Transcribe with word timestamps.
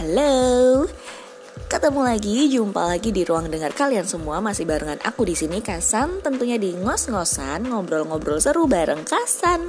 Halo. 0.00 0.88
Ketemu 1.68 2.00
lagi, 2.00 2.48
jumpa 2.48 2.88
lagi 2.88 3.12
di 3.12 3.20
ruang 3.20 3.52
dengar 3.52 3.76
kalian 3.76 4.08
semua 4.08 4.40
masih 4.40 4.64
barengan 4.64 4.96
aku 5.04 5.28
di 5.28 5.36
sini 5.36 5.60
Kasan, 5.60 6.24
tentunya 6.24 6.56
di 6.56 6.72
ngos-ngosan 6.72 7.68
ngobrol-ngobrol 7.68 8.40
seru 8.40 8.64
bareng 8.64 9.04
Kasan. 9.04 9.60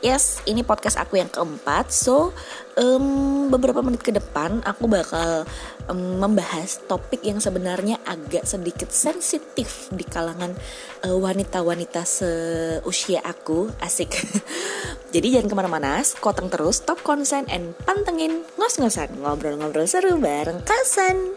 Yes, 0.00 0.40
ini 0.48 0.64
podcast 0.64 0.96
aku 0.96 1.20
yang 1.20 1.28
keempat. 1.28 1.92
So, 1.92 2.32
um, 2.80 3.52
beberapa 3.52 3.84
menit 3.84 4.00
ke 4.00 4.08
depan 4.08 4.64
aku 4.64 4.88
bakal 4.88 5.44
um, 5.92 6.16
membahas 6.16 6.80
topik 6.88 7.20
yang 7.20 7.36
sebenarnya 7.36 8.00
agak 8.08 8.48
sedikit 8.48 8.88
sensitif 8.88 9.92
di 9.92 10.04
kalangan 10.08 10.56
uh, 11.04 11.16
wanita-wanita 11.20 12.08
seusia 12.08 13.20
aku. 13.20 13.68
Asik. 13.84 14.16
Jadi 15.14 15.36
jangan 15.36 15.48
ke 15.52 15.56
mana-mana, 15.58 16.00
koteng 16.22 16.48
terus, 16.48 16.80
top 16.80 17.04
konsen, 17.04 17.44
and 17.52 17.76
pantengin 17.84 18.46
ngos-ngosan 18.56 19.20
ngobrol-ngobrol 19.20 19.84
seru 19.84 20.16
bareng 20.16 20.64
Kasan. 20.64 21.36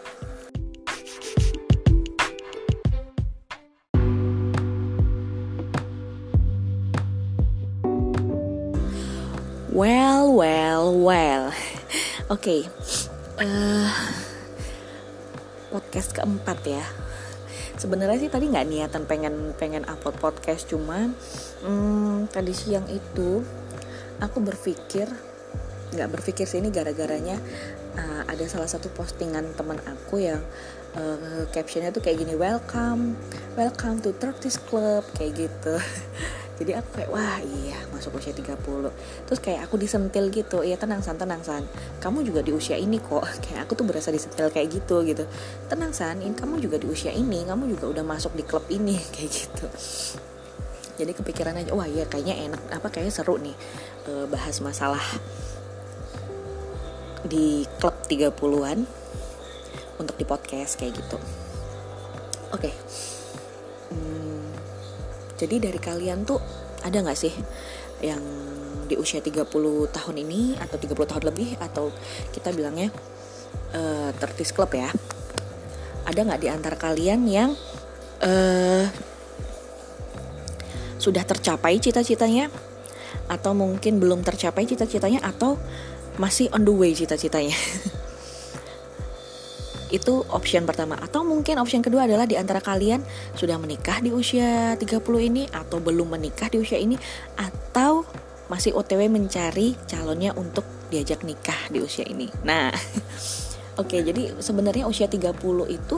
Well, 9.74 10.30
well, 10.30 10.94
well. 10.94 11.50
Oke, 12.30 12.30
okay. 12.30 12.60
uh, 13.42 13.42
eh, 13.42 13.90
podcast 15.74 16.14
keempat 16.14 16.62
ya. 16.62 16.86
Sebenarnya 17.74 18.22
sih 18.22 18.30
tadi 18.30 18.54
nggak 18.54 18.70
niatan 18.70 19.02
pengen 19.10 19.50
pengen 19.58 19.82
upload 19.90 20.14
podcast, 20.22 20.70
cuma 20.70 21.10
hmm, 21.66 22.30
tadi 22.30 22.54
siang 22.54 22.86
itu 22.86 23.42
aku 24.22 24.38
berpikir 24.46 25.10
nggak 25.90 26.22
berpikir 26.22 26.46
sih 26.46 26.62
ini 26.62 26.70
gara-garanya 26.70 27.34
uh, 27.98 28.30
ada 28.30 28.46
salah 28.46 28.70
satu 28.70 28.94
postingan 28.94 29.58
teman 29.58 29.82
aku 29.90 30.22
yang 30.22 30.38
uh, 30.98 31.44
captionnya 31.50 31.90
tuh 31.90 32.02
kayak 32.02 32.22
gini 32.22 32.34
welcome 32.38 33.18
welcome 33.58 33.98
to 34.02 34.14
Turkish 34.16 34.58
Club 34.66 35.02
kayak 35.18 35.46
gitu. 35.46 35.74
Jadi 36.54 36.70
aku 36.70 37.02
kayak 37.02 37.10
wah 37.10 37.42
iya 37.42 37.82
masuk 37.90 38.22
usia 38.22 38.30
30 38.30 38.54
terus 39.26 39.40
kayak 39.42 39.66
aku 39.66 39.74
disentil 39.74 40.30
gitu 40.30 40.62
iya 40.62 40.78
tenang 40.78 41.02
san 41.02 41.18
tenang 41.18 41.42
san. 41.42 41.66
Kamu 41.98 42.22
juga 42.22 42.46
di 42.46 42.54
usia 42.54 42.78
ini 42.78 43.02
kok. 43.02 43.26
Kayak 43.44 43.66
aku 43.66 43.74
tuh 43.74 43.86
berasa 43.86 44.14
disentil 44.14 44.54
kayak 44.54 44.70
gitu 44.70 45.02
gitu. 45.02 45.26
Tenang 45.66 45.90
san 45.90 46.22
ini 46.22 46.34
kamu 46.34 46.62
juga 46.62 46.78
di 46.78 46.86
usia 46.86 47.10
ini 47.10 47.42
kamu 47.42 47.74
juga 47.74 47.90
udah 47.90 48.04
masuk 48.06 48.38
di 48.38 48.46
klub 48.46 48.62
ini 48.70 48.94
kayak 49.14 49.30
gitu. 49.34 49.66
Jadi 50.94 51.10
kepikiran 51.10 51.58
aja 51.58 51.74
wah 51.74 51.90
iya 51.90 52.06
kayaknya 52.06 52.38
enak 52.46 52.62
apa 52.70 52.86
kayaknya 52.86 53.10
seru 53.10 53.34
nih 53.42 53.56
uh, 54.06 54.30
bahas 54.30 54.62
masalah 54.62 55.02
di 57.26 57.66
klub 57.82 57.98
30-an 58.06 58.86
untuk 59.98 60.18
di 60.18 60.26
podcast 60.26 60.78
kayak 60.78 60.98
gitu 60.98 61.16
oke 62.54 62.60
okay. 62.60 62.74
Jadi 65.34 65.58
dari 65.58 65.76
kalian 65.82 66.22
tuh 66.22 66.38
ada 66.86 66.94
nggak 66.94 67.18
sih 67.18 67.34
yang 68.00 68.22
di 68.86 68.94
usia 69.00 69.18
30 69.18 69.48
tahun 69.90 70.16
ini 70.20 70.60
atau 70.60 70.76
30 70.76 71.10
tahun 71.10 71.24
lebih 71.26 71.56
atau 71.58 71.90
kita 72.30 72.54
bilangnya 72.54 72.88
uh, 73.74 74.10
tertis 74.16 74.54
club 74.54 74.70
ya. 74.72 74.88
Ada 76.04 76.20
nggak 76.22 76.40
di 76.40 76.48
antara 76.52 76.76
kalian 76.78 77.26
yang 77.26 77.50
uh, 78.22 78.84
sudah 81.00 81.24
tercapai 81.26 81.76
cita-citanya 81.82 82.48
atau 83.28 83.56
mungkin 83.56 83.98
belum 83.98 84.20
tercapai 84.22 84.68
cita-citanya 84.68 85.24
atau 85.24 85.56
masih 86.20 86.52
on 86.54 86.62
the 86.62 86.72
way 86.72 86.94
cita-citanya? 86.94 87.56
Itu 89.94 90.26
option 90.34 90.66
pertama. 90.66 90.98
Atau 90.98 91.22
mungkin 91.22 91.62
option 91.62 91.78
kedua 91.78 92.10
adalah 92.10 92.26
di 92.26 92.34
antara 92.34 92.58
kalian 92.58 93.06
Sudah 93.38 93.54
menikah 93.62 94.02
di 94.02 94.10
usia 94.10 94.74
30 94.74 94.98
ini 95.22 95.46
Atau 95.54 95.78
belum 95.78 96.18
menikah 96.18 96.50
di 96.50 96.58
usia 96.58 96.82
ini 96.82 96.98
Atau 97.38 98.02
masih 98.50 98.76
OTW 98.76 99.08
mencari 99.08 99.72
calonnya 99.88 100.36
untuk 100.36 100.66
diajak 100.92 101.24
nikah 101.24 101.56
di 101.72 101.80
usia 101.80 102.04
ini. 102.04 102.28
Nah 102.44 102.68
Oke 103.80 103.98
okay, 103.98 104.00
jadi 104.06 104.38
sebenarnya 104.38 104.86
usia 104.86 105.10
30 105.10 105.34
itu 105.66 105.96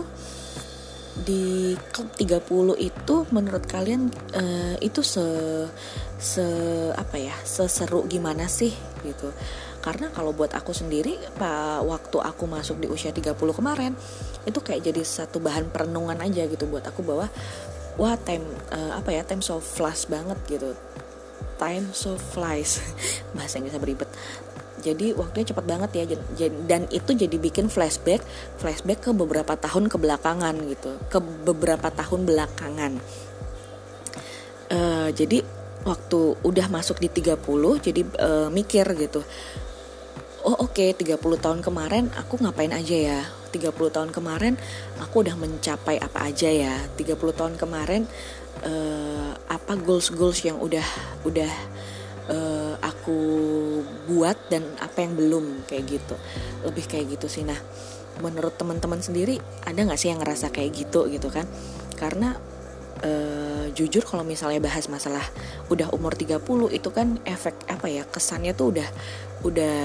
di 1.16 1.72
klub 1.92 2.12
30 2.12 2.76
itu 2.76 3.14
menurut 3.32 3.64
kalian 3.64 4.12
uh, 4.36 4.76
itu 4.84 5.00
se 5.00 5.24
se 6.20 6.44
apa 6.92 7.16
ya 7.16 7.32
seseru 7.40 8.04
gimana 8.04 8.44
sih 8.52 8.72
gitu 9.00 9.32
karena 9.86 10.10
kalau 10.10 10.34
buat 10.34 10.50
aku 10.50 10.74
sendiri 10.74 11.14
pak 11.38 11.86
waktu 11.86 12.18
aku 12.18 12.50
masuk 12.50 12.82
di 12.82 12.90
usia 12.90 13.14
30 13.14 13.38
kemarin 13.38 13.94
itu 14.42 14.58
kayak 14.58 14.82
jadi 14.82 14.98
satu 15.06 15.38
bahan 15.38 15.70
perenungan 15.70 16.18
aja 16.18 16.42
gitu 16.50 16.66
buat 16.66 16.82
aku 16.82 17.06
bahwa 17.06 17.30
wah 17.94 18.18
time 18.18 18.42
uh, 18.74 18.98
apa 18.98 19.14
ya 19.14 19.22
time 19.22 19.40
so 19.40 19.62
flash 19.62 20.10
banget 20.10 20.36
gitu. 20.50 20.74
Time 21.56 21.88
so 21.94 22.20
flies. 22.20 22.82
Bahasa 23.36 23.62
Inggrisnya 23.62 23.80
beribet. 23.80 24.10
Jadi 24.84 25.16
waktunya 25.16 25.50
cepat 25.50 25.64
banget 25.64 25.90
ya 25.96 26.04
dan 26.68 26.86
itu 26.92 27.10
jadi 27.16 27.36
bikin 27.40 27.72
flashback 27.72 28.22
flashback 28.60 29.06
ke 29.06 29.10
beberapa 29.16 29.56
tahun 29.56 29.88
ke 29.88 29.96
belakangan 29.96 30.54
gitu. 30.68 31.00
Ke 31.08 31.18
beberapa 31.22 31.88
tahun 31.94 32.28
belakangan. 32.28 32.92
Uh, 34.66 35.08
jadi 35.14 35.46
waktu 35.86 36.34
udah 36.42 36.66
masuk 36.66 36.98
di 36.98 37.06
30 37.06 37.38
jadi 37.78 38.02
uh, 38.18 38.48
mikir 38.50 38.82
gitu 38.98 39.22
oh 40.46 40.54
oke 40.62 40.78
okay, 40.78 40.94
30 40.94 41.18
tahun 41.42 41.58
kemarin 41.58 42.06
aku 42.14 42.38
ngapain 42.38 42.70
aja 42.70 42.94
ya? 42.94 43.20
30 43.50 43.74
tahun 43.90 44.10
kemarin 44.14 44.54
aku 45.02 45.26
udah 45.26 45.34
mencapai 45.34 45.98
apa 45.98 46.30
aja 46.30 46.46
ya? 46.46 46.74
30 46.94 47.18
tahun 47.18 47.54
kemarin 47.58 48.06
uh, 48.62 49.34
apa 49.50 49.74
goals 49.74 50.14
goals 50.14 50.46
yang 50.46 50.62
udah 50.62 50.86
udah 51.26 51.50
uh, 52.30 52.74
aku 52.78 53.18
buat 54.06 54.38
dan 54.46 54.62
apa 54.78 55.02
yang 55.02 55.18
belum 55.18 55.66
kayak 55.66 55.98
gitu. 55.98 56.14
Lebih 56.62 56.84
kayak 56.86 57.18
gitu 57.18 57.26
sih. 57.26 57.42
Nah 57.42 57.58
menurut 58.22 58.54
teman-teman 58.54 59.02
sendiri 59.02 59.42
ada 59.66 59.76
nggak 59.82 59.98
sih 59.98 60.14
yang 60.14 60.22
ngerasa 60.22 60.54
kayak 60.54 60.70
gitu 60.78 61.10
gitu 61.10 61.26
kan? 61.26 61.50
Karena 61.98 62.38
uh, 63.02 63.66
jujur 63.74 64.06
kalau 64.06 64.22
misalnya 64.22 64.62
bahas 64.62 64.86
masalah 64.86 65.26
udah 65.74 65.90
umur 65.90 66.14
30 66.14 66.38
itu 66.70 66.88
kan 66.94 67.18
efek 67.26 67.66
apa 67.66 67.90
ya? 67.90 68.06
Kesannya 68.06 68.54
tuh 68.54 68.78
udah 68.78 68.88
udah 69.46 69.78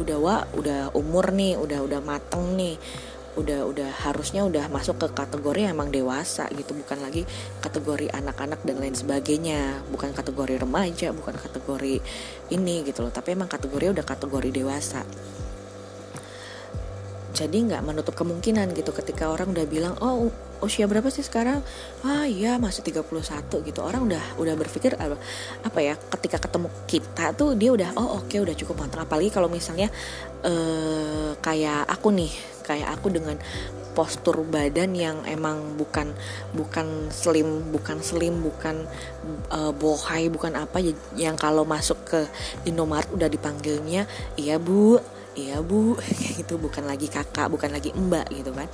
udah 0.00 0.18
wa 0.18 0.36
udah 0.56 0.90
umur 0.96 1.30
nih 1.36 1.60
udah 1.60 1.84
udah 1.84 2.00
mateng 2.00 2.56
nih. 2.56 2.76
Udah 3.34 3.66
udah 3.66 3.90
harusnya 4.06 4.46
udah 4.46 4.70
masuk 4.70 4.94
ke 4.94 5.10
kategori 5.10 5.66
emang 5.66 5.90
dewasa 5.90 6.46
gitu 6.54 6.70
bukan 6.70 7.02
lagi 7.02 7.26
kategori 7.58 8.06
anak-anak 8.14 8.62
dan 8.62 8.78
lain 8.78 8.94
sebagainya. 8.94 9.82
Bukan 9.90 10.14
kategori 10.14 10.62
remaja 10.62 11.10
bukan 11.10 11.34
kategori 11.34 11.98
ini 12.54 12.86
gitu 12.86 13.02
loh 13.02 13.10
tapi 13.10 13.34
emang 13.34 13.50
kategori 13.50 13.90
udah 13.90 14.06
kategori 14.06 14.50
dewasa 14.54 15.02
jadi 17.34 17.56
nggak 17.66 17.82
menutup 17.82 18.14
kemungkinan 18.14 18.70
gitu 18.78 18.94
ketika 18.94 19.26
orang 19.26 19.50
udah 19.50 19.66
bilang 19.66 19.94
oh 19.98 20.30
usia 20.62 20.86
berapa 20.86 21.10
sih 21.10 21.26
sekarang? 21.26 21.60
Ah 22.06 22.24
iya 22.24 22.56
masih 22.56 22.86
31 22.86 23.10
gitu. 23.66 23.80
Orang 23.82 24.06
udah 24.06 24.22
udah 24.38 24.54
berpikir 24.54 24.94
apa 24.94 25.78
ya 25.82 25.98
ketika 25.98 26.38
ketemu 26.40 26.70
kita 26.86 27.34
tuh 27.34 27.58
dia 27.58 27.74
udah 27.74 27.98
oh 27.98 28.22
oke 28.22 28.30
okay, 28.30 28.38
udah 28.38 28.54
cukup 28.54 28.86
matang. 28.86 29.02
Apalagi 29.04 29.34
kalau 29.34 29.50
misalnya 29.50 29.90
uh, 30.46 31.36
kayak 31.42 31.90
aku 31.90 32.14
nih 32.14 32.32
kayak 32.64 32.96
aku 32.96 33.12
dengan 33.12 33.36
postur 33.94 34.42
badan 34.42 34.90
yang 34.96 35.22
emang 35.22 35.78
bukan 35.78 36.10
bukan 36.50 37.08
slim 37.14 37.70
bukan 37.70 38.02
slim 38.02 38.42
bukan 38.42 38.90
uh, 39.54 39.70
bohai 39.70 40.26
bukan 40.28 40.58
apa 40.58 40.82
yang 41.14 41.38
kalau 41.38 41.62
masuk 41.62 42.02
ke 42.02 42.20
Indomaret 42.66 43.06
udah 43.14 43.30
dipanggilnya 43.30 44.10
iya 44.34 44.58
bu 44.58 44.98
iya 45.34 45.60
bu. 45.60 45.98
Itu 46.42 46.58
bukan 46.58 46.86
lagi 46.86 47.06
kakak 47.10 47.50
bukan 47.50 47.70
lagi 47.70 47.90
mbak 47.94 48.30
gitu 48.32 48.50
kan. 48.54 48.66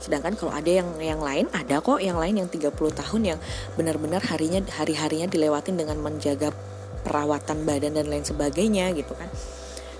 Sedangkan 0.00 0.34
kalau 0.34 0.52
ada 0.52 0.68
yang 0.68 0.88
yang 1.00 1.20
lain 1.20 1.46
ada 1.52 1.80
kok 1.80 2.00
yang 2.00 2.16
lain 2.16 2.44
yang 2.44 2.48
30 2.48 2.72
tahun 2.72 3.22
yang 3.34 3.38
benar-benar 3.76 4.24
harinya 4.28 4.64
hari-harinya 4.68 5.28
dilewatin 5.28 5.76
dengan 5.76 6.00
menjaga 6.00 6.52
perawatan 7.06 7.62
badan 7.64 7.96
dan 7.96 8.06
lain 8.08 8.24
sebagainya 8.24 8.92
gitu 8.96 9.14
kan. 9.14 9.28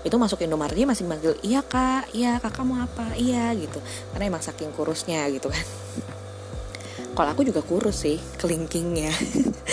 Itu 0.03 0.17
masuk 0.17 0.41
Indomaret 0.43 0.79
masih 0.89 1.05
manggil 1.05 1.37
iya 1.45 1.61
kak. 1.61 2.11
Iya 2.17 2.41
kakak 2.41 2.65
mau 2.65 2.81
apa? 2.81 3.15
Iya 3.15 3.53
gitu. 3.57 3.79
Karena 4.15 4.33
emang 4.33 4.43
saking 4.43 4.73
kurusnya 4.73 5.29
gitu 5.29 5.53
kan. 5.53 5.65
Kalau 7.17 7.29
aku 7.35 7.43
juga 7.43 7.61
kurus 7.67 8.07
sih 8.07 8.17
kelingkingnya. 8.39 9.11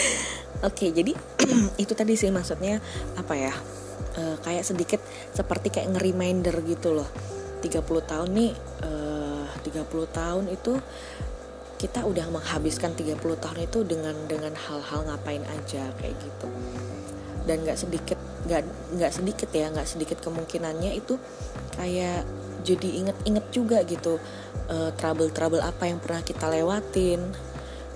Oke 0.68 0.90
jadi 0.90 1.14
itu 1.84 1.94
tadi 1.94 2.18
sih 2.18 2.34
maksudnya 2.34 2.82
apa 3.20 3.38
ya 3.38 3.54
uh, 4.18 4.38
kayak 4.44 4.64
sedikit 4.68 5.02
seperti 5.34 5.72
kayak 5.72 5.96
nge-reminder 5.96 6.56
gitu 6.66 6.96
loh. 6.96 7.10
30 7.64 7.82
tahun 8.06 8.30
nih 8.36 8.54
uh, 8.86 9.50
30 9.66 9.90
tahun 10.14 10.44
itu 10.54 10.78
kita 11.76 12.08
udah 12.08 12.32
menghabiskan 12.32 12.96
30 12.96 13.20
tahun 13.20 13.60
itu 13.66 13.84
dengan 13.84 14.16
dengan 14.30 14.54
hal-hal 14.56 15.06
ngapain 15.12 15.44
aja 15.44 15.92
kayak 16.00 16.16
gitu. 16.22 16.48
Dan 17.46 17.62
nggak 17.66 17.78
sedikit 17.78 18.20
nggak 18.46 18.62
nggak 18.96 19.12
sedikit 19.12 19.50
ya 19.50 19.74
nggak 19.74 19.90
sedikit 19.90 20.18
kemungkinannya 20.22 20.94
itu 20.94 21.18
kayak 21.74 22.22
jadi 22.66 22.90
inget-inget 23.06 23.46
juga 23.54 23.82
gitu 23.86 24.18
uh, 24.70 24.90
trouble-trouble 24.98 25.62
apa 25.62 25.90
yang 25.90 25.98
pernah 26.02 26.22
kita 26.26 26.50
lewatin 26.50 27.22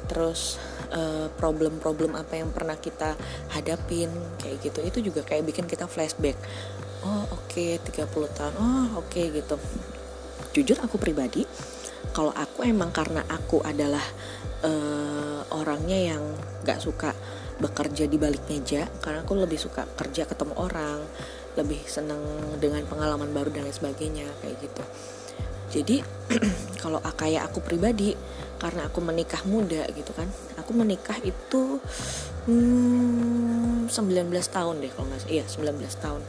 terus 0.09 0.57
problem 0.89 1.77
problem-problem 1.79 2.17
apa 2.17 2.33
yang 2.41 2.49
pernah 2.49 2.77
kita 2.77 3.13
hadapin 3.53 4.09
kayak 4.41 4.57
gitu. 4.65 4.79
Itu 4.81 4.99
juga 5.05 5.21
kayak 5.21 5.45
bikin 5.45 5.65
kita 5.69 5.85
flashback. 5.85 6.37
Oh 7.05 7.25
oke 7.31 7.53
okay, 7.53 7.79
30 7.79 8.09
tahun. 8.09 8.53
Oh 8.57 8.99
oke 8.99 9.09
okay, 9.09 9.29
gitu. 9.29 9.55
Jujur 10.53 10.77
aku 10.81 10.97
pribadi 10.97 11.45
kalau 12.09 12.33
aku 12.33 12.65
emang 12.65 12.89
karena 12.89 13.21
aku 13.29 13.61
adalah 13.61 14.01
uh, 14.65 15.41
orangnya 15.53 16.15
yang 16.15 16.23
gak 16.65 16.81
suka 16.81 17.13
bekerja 17.59 18.07
di 18.07 18.15
balik 18.15 18.47
meja 18.47 18.87
karena 19.03 19.21
aku 19.21 19.35
lebih 19.35 19.59
suka 19.59 19.83
kerja 19.99 20.23
ketemu 20.23 20.55
orang 20.55 21.03
lebih 21.59 21.83
seneng 21.85 22.23
dengan 22.57 22.87
pengalaman 22.87 23.35
baru 23.35 23.51
dan 23.51 23.67
lain 23.67 23.75
sebagainya 23.75 24.27
kayak 24.39 24.63
gitu 24.63 24.83
jadi 25.69 26.01
kalau 26.83 27.01
kayak 27.01 27.49
aku 27.49 27.61
pribadi 27.61 28.17
karena 28.59 28.91
aku 28.91 28.99
menikah 28.99 29.39
muda 29.47 29.87
gitu 29.95 30.11
kan 30.11 30.27
aku 30.59 30.75
menikah 30.75 31.15
itu 31.23 31.79
hmm, 32.49 33.87
19 33.89 34.29
tahun 34.29 34.75
deh 34.85 34.91
kalau 34.93 35.07
nggak 35.09 35.29
iya 35.29 35.43
19 35.45 35.81
tahun. 35.99 36.21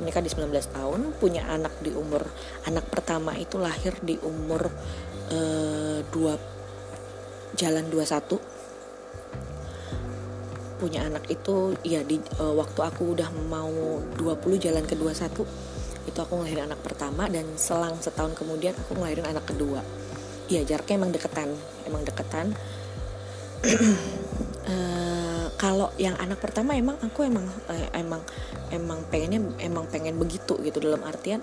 Menikah 0.00 0.22
di 0.24 0.30
19 0.34 0.50
tahun 0.74 1.00
punya 1.20 1.46
anak 1.46 1.70
di 1.78 1.94
umur 1.94 2.26
anak 2.66 2.90
pertama 2.90 3.38
itu 3.38 3.54
lahir 3.60 3.94
di 4.02 4.18
umur 4.18 4.66
uh, 5.30 5.98
dua 6.10 6.34
jalan 7.54 7.86
21 7.86 8.40
punya 10.82 11.06
anak 11.06 11.30
itu 11.30 11.78
ya 11.86 12.02
di 12.02 12.18
uh, 12.42 12.58
waktu 12.58 12.80
aku 12.82 13.14
udah 13.14 13.30
mau 13.46 14.02
20 14.18 14.58
jalan 14.58 14.82
ke 14.82 14.98
21 14.98 15.46
itu 16.06 16.18
aku 16.18 16.42
ngelahirin 16.42 16.70
anak 16.70 16.80
pertama 16.82 17.30
dan 17.30 17.46
selang 17.54 17.94
setahun 18.02 18.34
kemudian 18.34 18.74
aku 18.74 18.98
ngelahirin 18.98 19.26
anak 19.28 19.46
kedua. 19.46 19.80
Iya 20.50 20.66
jaraknya 20.66 20.94
emang 20.98 21.12
deketan 21.14 21.48
emang 21.86 22.02
deketan. 22.02 22.46
Uh, 24.66 25.46
kalau 25.62 25.94
yang 25.94 26.18
anak 26.18 26.42
pertama 26.42 26.74
emang 26.74 26.98
aku 26.98 27.22
emang 27.22 27.46
uh, 27.70 27.88
emang 27.94 28.18
emang 28.74 28.98
pengennya 29.06 29.40
emang 29.62 29.86
pengen 29.86 30.18
begitu 30.18 30.58
gitu. 30.60 30.82
Dalam 30.82 31.06
artian 31.06 31.38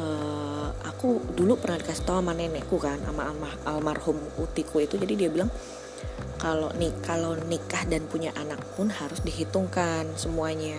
uh, 0.00 0.72
aku 0.88 1.20
dulu 1.36 1.60
pernah 1.60 1.76
dikasih 1.76 2.04
tahu 2.08 2.24
sama 2.24 2.32
nenekku 2.32 2.80
kan 2.80 2.96
sama 3.04 3.28
almarhum 3.68 4.16
utiku 4.40 4.80
itu. 4.80 4.96
Jadi 4.96 5.14
dia 5.14 5.28
bilang 5.28 5.52
kalau 6.38 6.70
nih 6.78 6.94
kalau 7.02 7.34
nikah 7.50 7.82
dan 7.90 8.06
punya 8.06 8.30
anak 8.38 8.62
pun 8.78 8.88
harus 8.88 9.18
dihitungkan 9.26 10.06
semuanya 10.14 10.78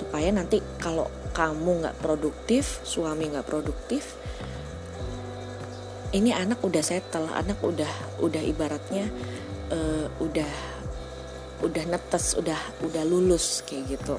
supaya 0.00 0.32
nanti 0.32 0.64
kalau 0.80 1.12
kamu 1.36 1.84
nggak 1.84 1.96
produktif 2.00 2.80
suami 2.82 3.28
nggak 3.28 3.46
produktif 3.46 4.16
ini 6.10 6.34
anak 6.34 6.58
udah 6.64 6.82
settle 6.82 7.28
anak 7.30 7.60
udah 7.62 7.90
udah 8.18 8.42
ibaratnya 8.42 9.06
uh, 9.70 10.06
udah 10.18 10.52
udah 11.60 11.84
netes 11.86 12.34
udah 12.34 12.56
udah 12.82 13.02
lulus 13.04 13.60
kayak 13.68 14.00
gitu. 14.00 14.16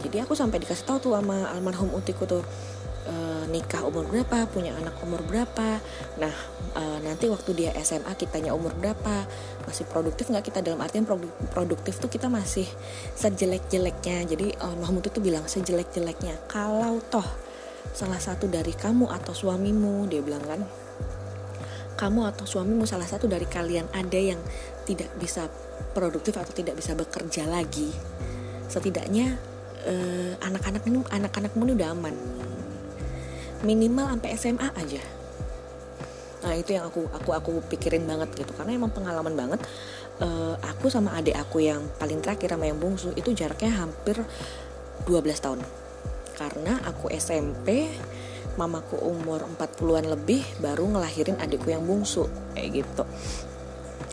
Jadi 0.00 0.16
aku 0.24 0.32
sampai 0.32 0.64
dikasih 0.64 0.88
tahu 0.88 0.98
tuh 0.98 1.12
sama 1.12 1.52
almarhum 1.52 1.92
utiku 1.92 2.24
tuh 2.24 2.42
e, 3.10 3.14
nikah 3.50 3.82
umur 3.82 4.06
berapa, 4.06 4.46
punya 4.46 4.72
anak 4.78 4.94
umur 5.02 5.20
berapa. 5.26 5.82
Nah, 6.22 6.34
e, 6.78 6.82
nanti 7.02 7.26
waktu 7.26 7.50
dia 7.58 7.70
SMA 7.82 8.14
kitanya 8.14 8.54
umur 8.54 8.72
berapa, 8.78 9.26
masih 9.66 9.84
produktif 9.90 10.30
nggak 10.30 10.46
kita 10.46 10.62
dalam 10.62 10.78
artian 10.78 11.04
produktif 11.50 11.98
tuh 11.98 12.06
kita 12.06 12.30
masih 12.30 12.66
sejelek-jeleknya. 13.18 14.30
Jadi 14.30 14.54
e, 14.54 14.66
Mahmud 14.78 15.02
itu 15.02 15.18
bilang 15.18 15.44
sejelek-jeleknya. 15.50 16.38
Kalau 16.46 17.02
toh 17.10 17.26
salah 17.90 18.22
satu 18.22 18.46
dari 18.46 18.72
kamu 18.72 19.10
atau 19.10 19.34
suamimu, 19.34 20.06
dia 20.06 20.22
bilang 20.22 20.44
kan, 20.46 20.62
kamu 21.98 22.30
atau 22.30 22.46
suamimu 22.46 22.86
salah 22.86 23.08
satu 23.08 23.26
dari 23.26 23.44
kalian 23.50 23.90
ada 23.90 24.20
yang 24.20 24.38
tidak 24.86 25.10
bisa 25.18 25.50
produktif 25.90 26.38
atau 26.38 26.54
tidak 26.54 26.78
bisa 26.78 26.94
bekerja 26.94 27.50
lagi, 27.50 27.90
setidaknya 28.70 29.36
anak-anak 30.44 30.84
ini 30.84 31.00
anak-anakmu 31.08 31.62
ini 31.64 31.72
udah 31.72 31.88
aman 31.96 32.14
minimal 33.62 34.06
sampai 34.16 34.30
SMA 34.36 34.68
aja. 34.76 35.02
Nah 36.40 36.56
itu 36.56 36.72
yang 36.72 36.88
aku 36.88 37.04
aku 37.12 37.30
aku 37.36 37.50
pikirin 37.68 38.08
banget 38.08 38.32
gitu. 38.34 38.52
Karena 38.56 38.76
emang 38.76 38.92
pengalaman 38.92 39.36
banget 39.36 39.60
uh, 40.24 40.56
aku 40.64 40.88
sama 40.88 41.16
adik 41.16 41.36
aku 41.36 41.64
yang 41.64 41.84
paling 42.00 42.20
terakhir 42.24 42.56
sama 42.56 42.68
yang 42.68 42.80
bungsu 42.80 43.12
itu 43.16 43.32
jaraknya 43.36 43.72
hampir 43.76 44.20
12 45.04 45.44
tahun. 45.44 45.60
Karena 46.36 46.80
aku 46.88 47.12
SMP 47.12 47.92
mamaku 48.56 48.96
umur 48.98 49.44
40-an 49.56 50.10
lebih 50.10 50.42
baru 50.58 50.88
ngelahirin 50.96 51.38
adikku 51.38 51.70
yang 51.70 51.84
bungsu 51.84 52.26
kayak 52.56 52.84
gitu. 52.84 53.04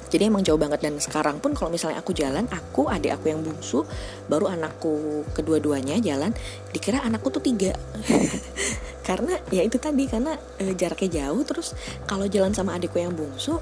Jadi 0.07 0.23
emang 0.31 0.43
jauh 0.43 0.59
banget. 0.59 0.79
Dan 0.83 0.99
sekarang 1.03 1.43
pun 1.43 1.51
kalau 1.51 1.67
misalnya 1.67 1.99
aku 1.99 2.15
jalan 2.15 2.47
aku 2.47 2.87
adik 2.87 3.19
aku 3.19 3.31
yang 3.31 3.43
bungsu 3.43 3.83
baru 4.31 4.51
anakku 4.51 5.23
kedua-duanya 5.35 5.99
jalan 5.99 6.31
dikira 6.71 7.03
anakku 7.03 7.27
tuh 7.27 7.43
tiga 7.43 7.75
karena 9.07 9.39
ya 9.47 9.63
itu 9.63 9.79
tadi 9.79 10.03
karena 10.11 10.35
e, 10.59 10.75
jaraknya 10.75 11.23
jauh 11.23 11.41
terus 11.47 11.71
kalau 12.03 12.27
jalan 12.27 12.51
sama 12.51 12.75
adikku 12.75 12.99
yang 12.99 13.15
bungsu 13.15 13.55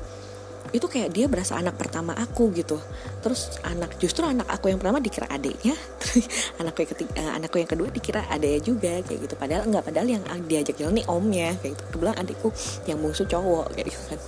itu 0.73 0.89
kayak 0.89 1.13
dia 1.13 1.29
berasa 1.29 1.55
anak 1.55 1.77
pertama 1.79 2.11
aku 2.17 2.51
gitu. 2.51 2.75
Terus 3.23 3.61
anak 3.63 3.95
justru 4.01 4.27
anak 4.27 4.49
aku 4.49 4.73
yang 4.73 4.81
pertama 4.81 4.97
dikira 4.99 5.29
adiknya 5.29 5.77
terus 6.01 6.27
anakku 6.57 6.83
yang 6.83 6.91
ketiga 6.91 7.11
uh, 7.21 7.31
anakku 7.37 7.57
yang 7.61 7.69
kedua 7.69 7.87
dikira 7.93 8.21
adiknya 8.27 8.59
juga 8.65 8.93
kayak 9.05 9.19
gitu. 9.29 9.35
Padahal 9.37 9.63
enggak 9.69 9.83
padahal 9.85 10.07
yang 10.09 10.23
diajak 10.49 10.75
jalan 10.75 10.99
nih 10.99 11.05
omnya 11.07 11.49
kayak 11.61 11.77
gitu. 11.77 11.83
Kebetulan 11.95 12.17
adikku 12.17 12.49
yang 12.89 12.97
bungsu 12.99 13.23
cowok 13.29 13.77
kayak 13.77 13.87
gitu 13.93 14.03
kan 14.11 14.19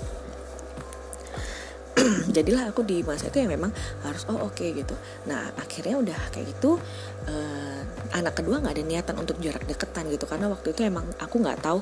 jadilah 2.36 2.70
aku 2.70 2.86
di 2.86 3.02
masa 3.02 3.34
itu 3.34 3.42
ya 3.42 3.50
memang 3.50 3.74
harus 4.06 4.24
oh 4.30 4.48
oke 4.48 4.54
okay, 4.54 4.74
gitu. 4.78 4.94
Nah 5.26 5.50
akhirnya 5.58 5.98
udah 5.98 6.20
kayak 6.30 6.54
gitu 6.54 6.78
uh, 7.26 7.82
anak 8.14 8.38
kedua 8.38 8.62
nggak 8.62 8.78
ada 8.78 8.84
niatan 8.86 9.16
untuk 9.18 9.42
jarak 9.42 9.66
deketan 9.66 10.06
gitu 10.14 10.30
karena 10.30 10.48
waktu 10.48 10.72
itu 10.72 10.82
emang 10.86 11.06
aku 11.18 11.36
nggak 11.42 11.60
tahu 11.60 11.80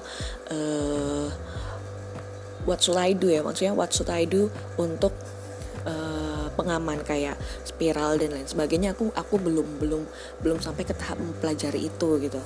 uh, 0.55 1.27
what 2.65 2.79
should 2.81 2.97
I 2.97 3.13
do 3.13 3.29
ya 3.29 3.45
maksudnya 3.45 3.75
what 3.75 3.93
should 3.93 4.09
I 4.09 4.25
do 4.25 4.49
untuk 4.79 5.13
uh, 5.85 6.47
pengaman 6.57 7.05
kayak 7.05 7.37
spiral 7.63 8.17
dan 8.17 8.33
lain 8.33 8.49
sebagainya. 8.49 8.97
Aku 8.97 9.13
aku 9.13 9.35
belum 9.37 9.79
belum 9.79 10.03
belum 10.41 10.57
sampai 10.59 10.83
ke 10.83 10.95
tahap 10.97 11.21
mempelajari 11.21 11.87
itu 11.87 12.09
gitu. 12.19 12.41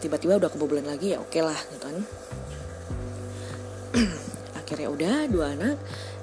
Tiba-tiba 0.00 0.40
udah 0.40 0.48
kebobolan 0.48 0.88
lagi 0.88 1.12
ya 1.12 1.20
oke 1.20 1.28
okay 1.28 1.42
lah 1.44 1.60
gitu 1.74 1.84
kan. 1.84 1.96
Akhirnya 4.60 4.88
udah 4.88 5.16
dua 5.28 5.46
anak 5.52 5.76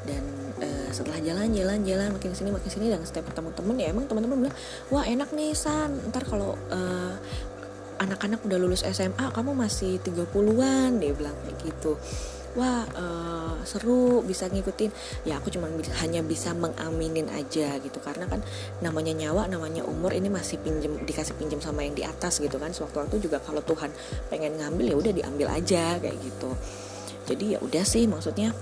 dan 0.08 0.24
uh, 0.64 0.90
setelah 0.96 1.20
jalan-jalan 1.20 1.84
jalan 1.84 2.08
makin 2.16 2.32
sini 2.34 2.50
makin 2.50 2.70
sini 2.72 2.88
dan 2.90 3.04
setiap 3.04 3.28
ketemu 3.30 3.50
temen 3.54 3.76
ya 3.76 3.88
emang 3.92 4.08
teman-teman 4.08 4.48
bilang 4.48 4.56
wah 4.90 5.04
enak 5.04 5.30
nih 5.36 5.52
san. 5.54 5.92
Ntar 6.10 6.24
kalau 6.24 6.56
uh, 6.72 7.14
anak-anak 7.98 8.40
udah 8.46 8.58
lulus 8.58 8.86
SMA 8.86 9.34
kamu 9.34 9.52
masih 9.58 10.00
30-an 10.02 11.02
dia 11.02 11.12
bilang 11.14 11.36
kayak 11.46 11.58
gitu. 11.66 11.98
Wah 12.58 12.90
uh, 12.98 13.62
seru 13.70 14.26
bisa 14.26 14.50
ngikutin. 14.50 14.90
Ya 15.30 15.38
aku 15.38 15.54
cuma 15.54 15.70
hanya 16.02 16.26
bisa 16.26 16.58
mengaminin 16.58 17.30
aja 17.30 17.78
gitu. 17.78 18.00
Karena 18.02 18.26
kan 18.26 18.42
namanya 18.82 19.14
nyawa 19.14 19.46
namanya 19.46 19.86
umur 19.86 20.10
ini 20.16 20.32
masih 20.32 20.58
pinjem 20.66 21.06
dikasih 21.06 21.38
pinjam 21.38 21.62
sama 21.62 21.86
yang 21.86 21.94
di 21.94 22.02
atas 22.02 22.42
gitu 22.42 22.58
kan. 22.58 22.74
Sewaktu-waktu 22.74 23.22
juga 23.22 23.38
kalau 23.46 23.62
Tuhan 23.62 23.94
pengen 24.34 24.58
ngambil 24.58 24.86
ya 24.90 24.96
udah 24.98 25.14
diambil 25.14 25.48
aja 25.54 26.02
kayak 26.02 26.18
gitu. 26.18 26.50
Jadi 27.28 27.46
ya 27.54 27.60
udah 27.62 27.84
sih 27.86 28.10
maksudnya 28.10 28.56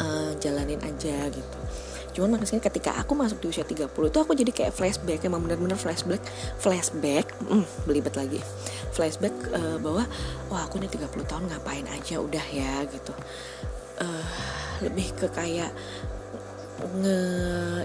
uh, 0.00 0.32
jalanin 0.38 0.80
aja 0.82 1.28
gitu. 1.30 1.58
Cuman 2.18 2.34
makanya 2.34 2.66
ketika 2.66 2.98
aku 2.98 3.14
masuk 3.14 3.38
di 3.38 3.46
usia 3.54 3.62
30 3.62 3.86
itu 3.86 4.18
aku 4.18 4.32
jadi 4.34 4.50
kayak 4.50 4.72
flashback 4.74 5.22
emang 5.22 5.38
bener-bener 5.46 5.78
flashback 5.78 6.18
flashback 6.58 7.30
mm, 7.46 7.86
belibet 7.86 8.14
lagi. 8.18 8.42
Flashback 8.90 9.34
uh, 9.54 9.78
bahwa 9.78 10.02
wah 10.50 10.62
aku 10.66 10.82
nih 10.82 10.90
30 10.90 11.30
tahun 11.30 11.44
ngapain 11.46 11.86
aja 11.86 12.18
udah 12.18 12.46
ya 12.50 12.82
gitu. 12.90 13.14
Uh, 14.02 14.26
lebih 14.82 15.14
ke 15.14 15.30
kayak 15.30 15.70
nge 16.78 17.18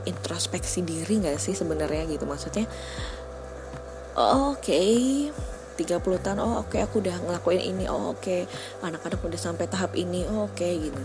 introspeksi 0.06 0.86
diri 0.86 1.22
nggak 1.22 1.38
sih 1.38 1.54
sebenarnya 1.54 2.10
gitu? 2.10 2.26
Maksudnya 2.26 2.66
oke 4.18 4.62
okay, 4.66 5.30
30 5.78 6.02
tahun 6.26 6.40
oh 6.42 6.62
oke 6.62 6.74
okay, 6.74 6.86
aku 6.86 7.02
udah 7.02 7.18
ngelakuin 7.18 7.62
ini 7.62 7.86
oh 7.90 8.14
oke 8.14 8.22
okay, 8.22 8.46
anak-anak 8.86 9.22
udah 9.26 9.42
sampai 9.42 9.66
tahap 9.66 9.98
ini 9.98 10.26
oh 10.30 10.46
oke 10.50 10.58
okay, 10.58 10.90
gitu 10.90 11.02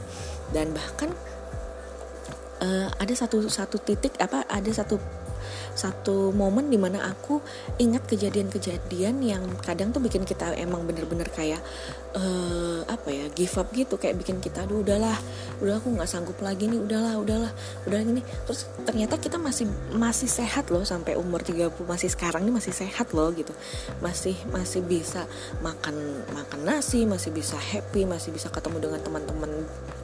dan 0.52 0.72
bahkan 0.72 1.12
uh, 2.62 2.88
ada 2.96 3.14
satu 3.14 3.46
satu 3.48 3.76
titik 3.82 4.16
apa 4.20 4.44
ada 4.48 4.70
satu 4.72 4.96
satu 5.78 6.34
momen 6.34 6.66
di 6.66 6.74
mana 6.74 7.06
aku 7.06 7.38
ingat 7.78 8.10
kejadian-kejadian 8.10 9.22
yang 9.22 9.42
kadang 9.62 9.94
tuh 9.94 10.02
bikin 10.02 10.26
kita 10.26 10.50
emang 10.58 10.82
bener-bener 10.82 11.30
kayak 11.30 11.62
uh, 12.18 12.82
apa 12.90 13.08
ya 13.14 13.26
give 13.30 13.54
up 13.54 13.70
gitu. 13.70 13.94
Kayak 13.94 14.26
bikin 14.26 14.42
kita 14.42 14.66
aduh 14.66 14.82
udahlah 14.82 15.14
udah 15.62 15.78
aku 15.78 15.94
nggak 15.94 16.10
sanggup 16.10 16.38
lagi 16.42 16.66
nih 16.66 16.82
udahlah 16.82 17.14
udahlah 17.22 17.52
udah 17.86 17.98
ini. 18.02 18.22
Terus 18.50 18.66
ternyata 18.82 19.22
kita 19.22 19.38
masih 19.38 19.70
masih 19.94 20.26
sehat 20.26 20.74
loh 20.74 20.82
sampai 20.82 21.14
umur 21.14 21.46
30 21.46 21.70
masih 21.86 22.10
sekarang 22.10 22.42
ini 22.42 22.52
masih 22.58 22.74
sehat 22.74 23.14
loh 23.14 23.30
gitu. 23.30 23.54
Masih 24.02 24.34
masih 24.50 24.82
bisa 24.82 25.30
makan 25.62 25.94
makan 26.34 26.60
nasi 26.66 27.06
masih 27.06 27.30
bisa 27.30 27.54
happy 27.54 28.02
masih 28.02 28.34
bisa 28.34 28.50
ketemu 28.50 28.90
dengan 28.90 29.00
teman-teman 29.06 29.50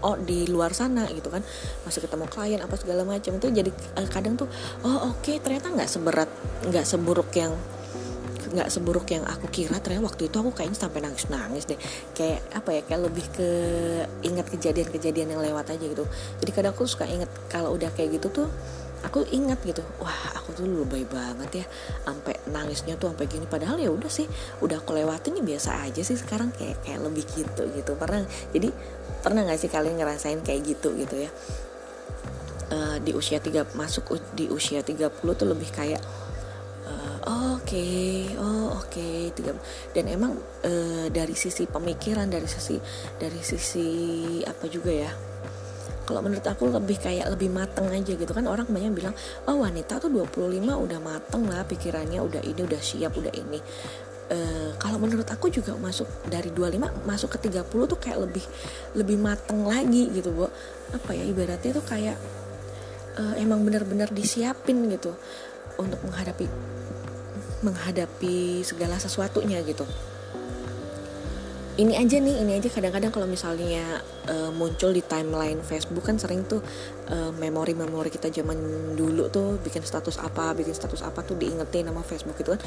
oh 0.07 0.15
di 0.23 0.47
luar 0.47 0.71
sana 0.71 1.11
gitu 1.11 1.35
kan. 1.35 1.43
Masih 1.83 1.99
ketemu 1.99 2.31
klien 2.31 2.61
apa 2.63 2.79
segala 2.79 3.03
macam. 3.03 3.43
Itu 3.43 3.51
jadi 3.51 3.75
uh, 3.99 4.07
kadang 4.07 4.39
tuh 4.39 4.47
oh 4.87 5.11
oke 5.11 5.25
okay, 5.25 5.43
ternyata 5.43 5.64
nggak 5.73 5.89
seberat 5.89 6.31
nggak 6.69 6.87
seburuk 6.87 7.31
yang 7.37 7.53
nggak 8.55 8.71
seburuk 8.71 9.07
yang 9.11 9.27
aku 9.27 9.51
kira. 9.51 9.83
Ternyata 9.83 10.07
waktu 10.07 10.31
itu 10.31 10.37
aku 10.39 10.55
kayaknya 10.55 10.79
sampai 10.79 11.01
nangis 11.03 11.27
nangis 11.27 11.65
deh. 11.67 11.79
Kayak 12.15 12.41
apa 12.55 12.71
ya 12.71 12.81
kayak 12.87 13.03
lebih 13.11 13.27
ke 13.35 13.49
ingat 14.23 14.47
kejadian-kejadian 14.47 15.35
yang 15.35 15.43
lewat 15.43 15.75
aja 15.75 15.83
gitu. 15.83 16.07
Jadi 16.39 16.51
kadang 16.55 16.73
aku 16.73 16.87
suka 16.87 17.05
ingat 17.11 17.29
kalau 17.51 17.75
udah 17.75 17.91
kayak 17.91 18.23
gitu 18.23 18.31
tuh 18.31 18.49
aku 19.03 19.27
ingat 19.35 19.59
gitu. 19.67 19.83
Wah 19.99 20.39
aku 20.39 20.55
tuh 20.55 20.71
lebay 20.71 21.03
banget 21.05 21.65
ya 21.65 21.67
sampai 22.07 22.39
nangisnya 22.55 22.95
tuh 22.95 23.11
sampai 23.11 23.27
gini. 23.27 23.51
Padahal 23.51 23.77
ya 23.83 23.91
udah 23.91 24.09
sih 24.09 24.31
udah 24.63 24.79
aku 24.79 24.95
lewatin 24.95 25.43
ya 25.43 25.43
biasa 25.43 25.91
aja 25.91 26.01
sih 26.07 26.15
sekarang. 26.15 26.55
Kayak 26.55 26.79
kayak 26.87 27.01
lebih 27.03 27.27
gitu 27.35 27.67
gitu. 27.75 27.93
Pernah 27.99 28.23
jadi 28.55 28.71
pernah 29.25 29.43
nggak 29.43 29.59
sih 29.59 29.71
kalian 29.73 29.99
ngerasain 29.99 30.41
kayak 30.47 30.63
gitu 30.63 30.95
gitu 30.95 31.27
ya 31.27 31.33
uh, 32.75 32.97
di 32.99 33.15
usia 33.15 33.39
tiga 33.39 33.63
masuk 33.79 34.19
di 34.35 34.51
usia 34.51 34.83
30 34.83 35.15
tuh 35.23 35.47
lebih 35.47 35.71
kayak 35.71 36.03
oke 37.25 37.65
okay, 37.65 38.37
oh 38.37 38.77
oke 38.77 38.93
okay. 38.93 39.33
dan 39.97 40.05
emang 40.13 40.37
e, 40.61 41.09
dari 41.09 41.33
sisi 41.33 41.65
pemikiran 41.65 42.29
dari 42.29 42.45
sisi 42.45 42.77
dari 43.17 43.41
sisi 43.41 43.89
apa 44.45 44.69
juga 44.69 44.93
ya 44.93 45.13
kalau 46.05 46.21
menurut 46.21 46.45
aku 46.45 46.69
lebih 46.69 47.01
kayak 47.01 47.33
lebih 47.33 47.49
mateng 47.49 47.89
aja 47.89 48.13
gitu. 48.13 48.29
Kan 48.29 48.45
orang 48.45 48.69
banyak 48.69 48.93
bilang 48.93 49.17
oh 49.49 49.65
wanita 49.65 49.97
tuh 49.97 50.13
25 50.13 50.61
udah 50.61 51.01
mateng 51.01 51.49
lah 51.49 51.65
pikirannya 51.65 52.21
udah 52.21 52.45
ini 52.45 52.61
udah 52.61 52.77
siap 52.77 53.17
udah 53.17 53.33
ini. 53.33 53.57
E, 54.29 54.37
kalau 54.77 55.01
menurut 55.01 55.25
aku 55.25 55.49
juga 55.49 55.73
masuk 55.81 56.05
dari 56.29 56.53
25 56.53 57.09
masuk 57.09 57.41
ke 57.41 57.49
30 57.49 57.65
tuh 57.89 57.97
kayak 57.97 58.21
lebih 58.21 58.45
lebih 58.93 59.17
mateng 59.17 59.65
lagi 59.65 60.13
gitu 60.13 60.29
bu. 60.29 60.45
Apa 60.93 61.17
ya 61.17 61.25
ibaratnya 61.25 61.73
tuh 61.73 61.87
kayak 61.89 62.21
e, 63.15 63.23
emang 63.41 63.63
benar-benar 63.63 64.11
disiapin 64.11 64.91
gitu 64.91 65.15
untuk 65.79 65.99
menghadapi 66.07 66.47
menghadapi 67.65 68.61
segala 68.61 69.01
sesuatunya 69.01 69.65
gitu. 69.65 69.89
Ini 71.75 71.99
aja 71.99 72.23
nih 72.23 72.39
ini 72.39 72.55
aja 72.55 72.71
kadang-kadang 72.71 73.11
kalau 73.11 73.27
misalnya 73.27 73.99
uh, 74.31 74.55
muncul 74.55 74.95
di 74.95 75.03
timeline 75.03 75.59
Facebook 75.59 76.07
kan 76.07 76.15
sering 76.23 76.47
tuh 76.47 76.63
uh, 77.11 77.35
memori-memori 77.35 78.15
kita 78.15 78.31
zaman 78.31 78.55
dulu 78.95 79.27
tuh 79.27 79.59
bikin 79.59 79.83
status 79.83 80.23
apa 80.23 80.55
bikin 80.55 80.71
status 80.71 81.03
apa 81.03 81.27
tuh 81.27 81.35
diingetin 81.35 81.91
nama 81.91 81.99
Facebook 82.07 82.39
itu 82.39 82.55
kan. 82.55 82.63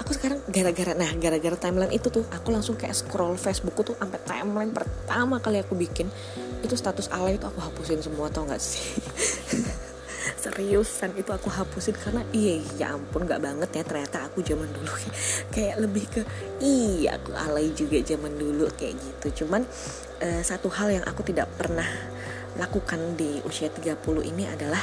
Aku 0.00 0.16
sekarang 0.16 0.40
gara-gara 0.48 0.96
nah 0.96 1.12
gara-gara 1.20 1.52
timeline 1.60 1.92
itu 1.92 2.08
tuh 2.08 2.24
aku 2.32 2.48
langsung 2.48 2.80
kayak 2.80 2.96
scroll 2.96 3.36
Facebook 3.36 3.76
tuh 3.76 3.92
sampai 4.00 4.24
timeline 4.24 4.72
pertama 4.72 5.36
kali 5.36 5.60
aku 5.60 5.76
bikin 5.76 6.08
itu 6.64 6.74
status 6.76 7.12
alay 7.12 7.36
itu 7.36 7.46
aku 7.48 7.60
hapusin 7.60 8.00
semua 8.00 8.32
tau 8.32 8.48
gak 8.48 8.60
sih? 8.60 8.80
Seriusan 10.42 11.14
itu 11.18 11.30
aku 11.30 11.50
hapusin 11.50 11.94
karena 11.98 12.22
iya 12.30 12.62
ya 12.78 12.86
ampun 12.94 13.26
nggak 13.26 13.42
banget 13.42 13.70
ya 13.72 13.82
ternyata 13.82 14.30
aku 14.30 14.42
zaman 14.46 14.68
dulu. 14.70 14.90
Kayak 15.54 15.76
lebih 15.82 16.04
ke 16.06 16.22
iya 16.62 17.18
aku 17.18 17.34
alay 17.34 17.74
juga 17.74 17.98
zaman 18.02 18.34
dulu 18.38 18.70
kayak 18.74 18.94
gitu. 18.94 19.42
Cuman 19.44 19.66
uh, 20.22 20.42
satu 20.46 20.70
hal 20.70 21.00
yang 21.00 21.04
aku 21.06 21.26
tidak 21.26 21.50
pernah 21.58 21.86
lakukan 22.56 23.18
di 23.18 23.42
usia 23.44 23.68
30 23.68 24.00
ini 24.22 24.48
adalah 24.48 24.80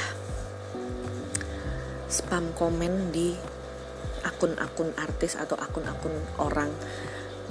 spam 2.08 2.54
komen 2.54 3.10
di 3.10 3.34
akun-akun 4.24 4.94
artis 4.96 5.36
atau 5.36 5.58
akun-akun 5.58 6.14
orang 6.40 6.70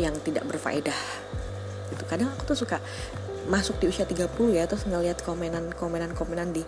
yang 0.02 0.16
tidak 0.24 0.48
berfaedah. 0.50 0.98
Gitu 1.94 2.04
kadang 2.10 2.34
aku 2.34 2.56
tuh 2.56 2.58
suka 2.66 2.78
masuk 3.52 3.80
di 3.84 3.92
usia 3.92 4.08
30 4.08 4.30
ya 4.56 4.64
terus 4.66 4.88
ngeliat 4.88 5.20
komenan 5.24 5.72
komenan 5.76 6.16
komenan 6.16 6.56
di 6.56 6.64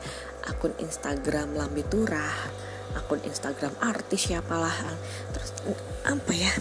akun 0.48 0.76
Instagram 0.80 1.56
Lambe 1.56 1.88
Turah 1.88 2.66
akun 2.96 3.20
Instagram 3.28 3.76
artis 3.84 4.32
siapalah. 4.32 4.74
Terus 5.36 5.50
apa 6.08 6.32
ya? 6.32 6.52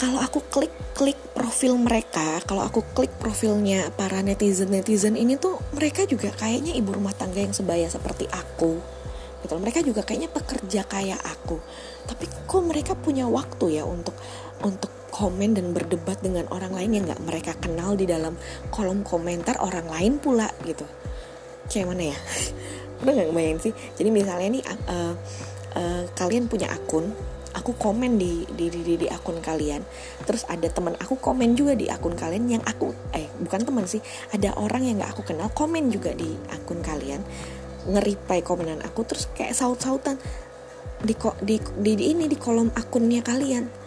Kalau 0.00 0.16
aku 0.22 0.40
klik 0.48 0.72
klik 0.96 1.18
profil 1.36 1.76
mereka 1.76 2.40
kalau 2.48 2.64
aku 2.64 2.80
klik 2.96 3.12
profilnya 3.20 3.92
para 3.92 4.24
netizen 4.24 4.72
netizen 4.72 5.12
ini 5.12 5.36
tuh 5.36 5.60
mereka 5.76 6.08
juga 6.08 6.32
kayaknya 6.32 6.72
ibu 6.72 6.96
rumah 6.96 7.12
tangga 7.12 7.44
yang 7.44 7.52
sebaya 7.52 7.84
seperti 7.90 8.24
aku. 8.32 8.80
Gitu 9.44 9.54
mereka 9.60 9.84
juga 9.84 10.00
kayaknya 10.00 10.32
pekerja 10.32 10.88
kayak 10.88 11.20
aku. 11.20 11.60
Tapi 12.08 12.24
kok 12.48 12.62
mereka 12.64 12.92
punya 12.96 13.28
waktu 13.28 13.80
ya 13.80 13.84
untuk 13.84 14.16
untuk 14.64 14.88
komen 15.10 15.58
dan 15.58 15.74
berdebat 15.74 16.22
dengan 16.22 16.46
orang 16.54 16.72
lain 16.72 16.90
yang 16.96 17.04
nggak 17.10 17.22
mereka 17.26 17.52
kenal 17.58 17.98
di 17.98 18.06
dalam 18.06 18.38
kolom 18.70 19.02
komentar 19.02 19.58
orang 19.60 19.86
lain 19.90 20.16
pula 20.22 20.48
gitu. 20.64 20.86
Kayak 21.66 21.86
mana 21.90 22.02
ya? 22.14 22.18
Udah 23.02 23.12
nggak 23.12 23.30
bayangin 23.34 23.58
sih. 23.70 23.72
Jadi 23.98 24.08
misalnya 24.14 24.48
nih 24.54 24.62
uh, 24.66 25.14
uh, 25.76 26.02
kalian 26.14 26.46
punya 26.46 26.70
akun 26.70 27.10
aku 27.50 27.74
komen 27.74 28.14
di 28.14 28.46
di, 28.54 28.70
di 28.70 28.94
di 28.94 29.06
akun 29.10 29.42
kalian. 29.42 29.82
Terus 30.22 30.46
ada 30.46 30.70
teman 30.70 30.94
aku 30.98 31.18
komen 31.18 31.58
juga 31.58 31.74
di 31.74 31.90
akun 31.90 32.14
kalian 32.14 32.46
yang 32.46 32.62
aku 32.62 32.94
eh 33.10 33.26
bukan 33.42 33.66
teman 33.66 33.84
sih 33.90 33.98
ada 34.30 34.54
orang 34.54 34.86
yang 34.86 35.02
nggak 35.02 35.12
aku 35.18 35.22
kenal 35.34 35.50
komen 35.50 35.90
juga 35.90 36.14
di 36.14 36.30
akun 36.54 36.80
kalian. 36.82 37.20
Ngeripai 37.90 38.44
komenan 38.44 38.84
aku 38.84 39.02
terus 39.08 39.26
kayak 39.32 39.56
saut-sautan 39.56 40.20
di, 41.00 41.16
di 41.42 41.56
di 41.80 41.92
di 41.96 42.04
ini 42.12 42.28
di 42.28 42.36
kolom 42.36 42.68
akunnya 42.76 43.24
kalian 43.24 43.79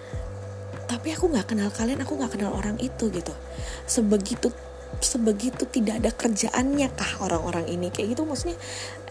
tapi 0.88 1.16
aku 1.16 1.32
nggak 1.32 1.56
kenal 1.56 1.70
kalian 1.72 2.04
aku 2.04 2.20
nggak 2.20 2.36
kenal 2.36 2.52
orang 2.56 2.76
itu 2.80 3.08
gitu. 3.10 3.34
Sebegitu 3.88 4.52
sebegitu 5.00 5.66
tidak 5.68 6.04
ada 6.04 6.12
kerjaannya 6.14 6.88
kah 6.94 7.24
orang-orang 7.24 7.66
ini? 7.72 7.90
Kayak 7.90 8.18
gitu 8.18 8.24
maksudnya 8.28 8.58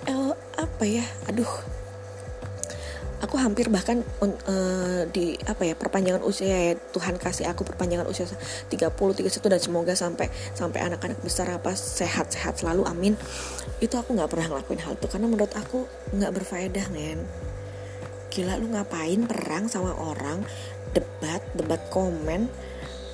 uh, 0.09 0.35
apa 0.57 0.85
ya? 0.85 1.05
Aduh. 1.29 1.49
Aku 3.23 3.38
hampir 3.38 3.71
bahkan 3.71 4.02
uh, 4.19 5.07
di 5.07 5.38
apa 5.47 5.62
ya 5.62 5.79
perpanjangan 5.79 6.26
usia 6.26 6.75
ya 6.75 6.75
Tuhan 6.75 7.23
kasih 7.23 7.47
aku 7.47 7.62
perpanjangan 7.62 8.11
usia 8.11 8.26
30 8.26 8.75
31 8.99 9.23
dan 9.47 9.61
semoga 9.62 9.95
sampai 9.95 10.26
sampai 10.59 10.83
anak-anak 10.83 11.23
besar 11.23 11.47
apa 11.55 11.71
sehat-sehat 11.71 12.59
selalu 12.59 12.83
amin. 12.83 13.14
Itu 13.79 13.95
aku 13.95 14.19
nggak 14.19 14.26
pernah 14.26 14.50
ngelakuin 14.50 14.83
hal 14.83 14.99
itu 14.99 15.07
karena 15.07 15.31
menurut 15.31 15.55
aku 15.55 15.87
nggak 16.19 16.35
berfaedah 16.35 16.91
men. 16.91 17.23
Gila 18.35 18.59
lu 18.59 18.75
ngapain 18.75 19.23
perang 19.31 19.71
sama 19.71 19.95
orang 19.95 20.43
debat 20.93 21.43
debat 21.57 21.81
komen 21.91 22.49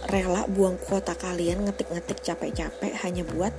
rela 0.07 0.47
buang 0.47 0.79
kuota 0.79 1.19
kalian 1.19 1.67
ngetik-ngetik 1.67 2.23
capek-capek 2.23 2.95
hanya 3.03 3.27
buat 3.27 3.51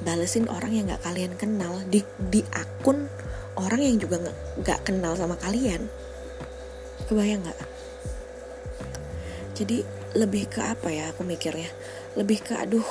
balesin 0.00 0.48
orang 0.48 0.72
yang 0.72 0.84
nggak 0.88 1.02
kalian 1.02 1.34
kenal. 1.36 1.76
Di 1.90 2.06
di 2.16 2.40
akun 2.54 3.10
orang 3.58 3.80
yang 3.82 3.96
juga 3.98 4.22
nggak 4.62 4.80
kenal 4.86 5.18
sama 5.18 5.36
kalian. 5.36 5.90
Kebayang 7.10 7.42
nggak? 7.42 7.60
Jadi 9.58 9.84
lebih 10.16 10.48
ke 10.48 10.62
apa 10.62 10.88
ya 10.88 11.10
aku 11.12 11.26
mikirnya? 11.26 11.68
Lebih 12.16 12.38
ke 12.48 12.54
aduh 12.56 12.86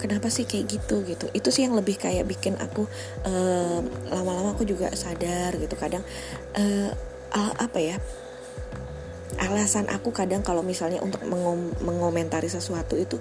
kenapa 0.00 0.30
sih 0.32 0.46
kayak 0.48 0.78
gitu? 0.78 1.04
Gitu. 1.04 1.26
Itu 1.36 1.52
sih 1.52 1.68
yang 1.68 1.76
lebih 1.76 1.98
kayak 1.98 2.24
bikin 2.24 2.56
aku 2.56 2.88
lama 3.26 3.84
lama-lama 4.08 4.54
aku 4.54 4.64
juga 4.64 4.94
sadar 4.94 5.58
gitu. 5.58 5.74
Kadang 5.74 6.06
uh, 6.54 6.90
apa 7.34 7.78
ya 7.82 7.96
alasan 9.40 9.88
aku 9.88 10.12
kadang 10.12 10.44
kalau 10.44 10.60
misalnya 10.60 11.00
untuk 11.00 11.24
mengom 11.24 11.72
mengomentari 11.80 12.50
sesuatu 12.50 12.98
itu 12.98 13.16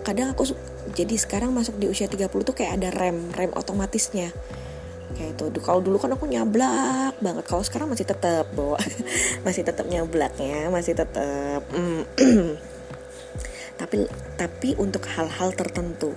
kadang 0.00 0.32
aku 0.32 0.48
jadi 0.96 1.14
sekarang 1.16 1.52
masuk 1.52 1.76
di 1.76 1.86
usia 1.86 2.08
30 2.08 2.30
tuh 2.30 2.54
kayak 2.56 2.80
ada 2.80 2.88
rem 2.90 3.30
rem 3.36 3.52
otomatisnya. 3.52 4.32
Kayak 5.10 5.36
itu 5.36 5.60
kalau 5.60 5.82
dulu 5.82 5.98
kan 5.98 6.14
aku 6.14 6.24
nyablak 6.30 7.18
banget 7.18 7.44
kalau 7.44 7.60
sekarang 7.66 7.90
masih 7.90 8.06
tetap 8.06 8.46
bawa 8.54 8.78
masih 9.46 9.66
tetap 9.66 9.84
nyablaknya 9.90 10.70
masih 10.70 10.94
tetap 10.94 11.60
mm, 11.74 12.02
tapi 13.80 14.06
tapi 14.38 14.78
untuk 14.78 15.02
hal-hal 15.10 15.50
tertentu 15.52 16.14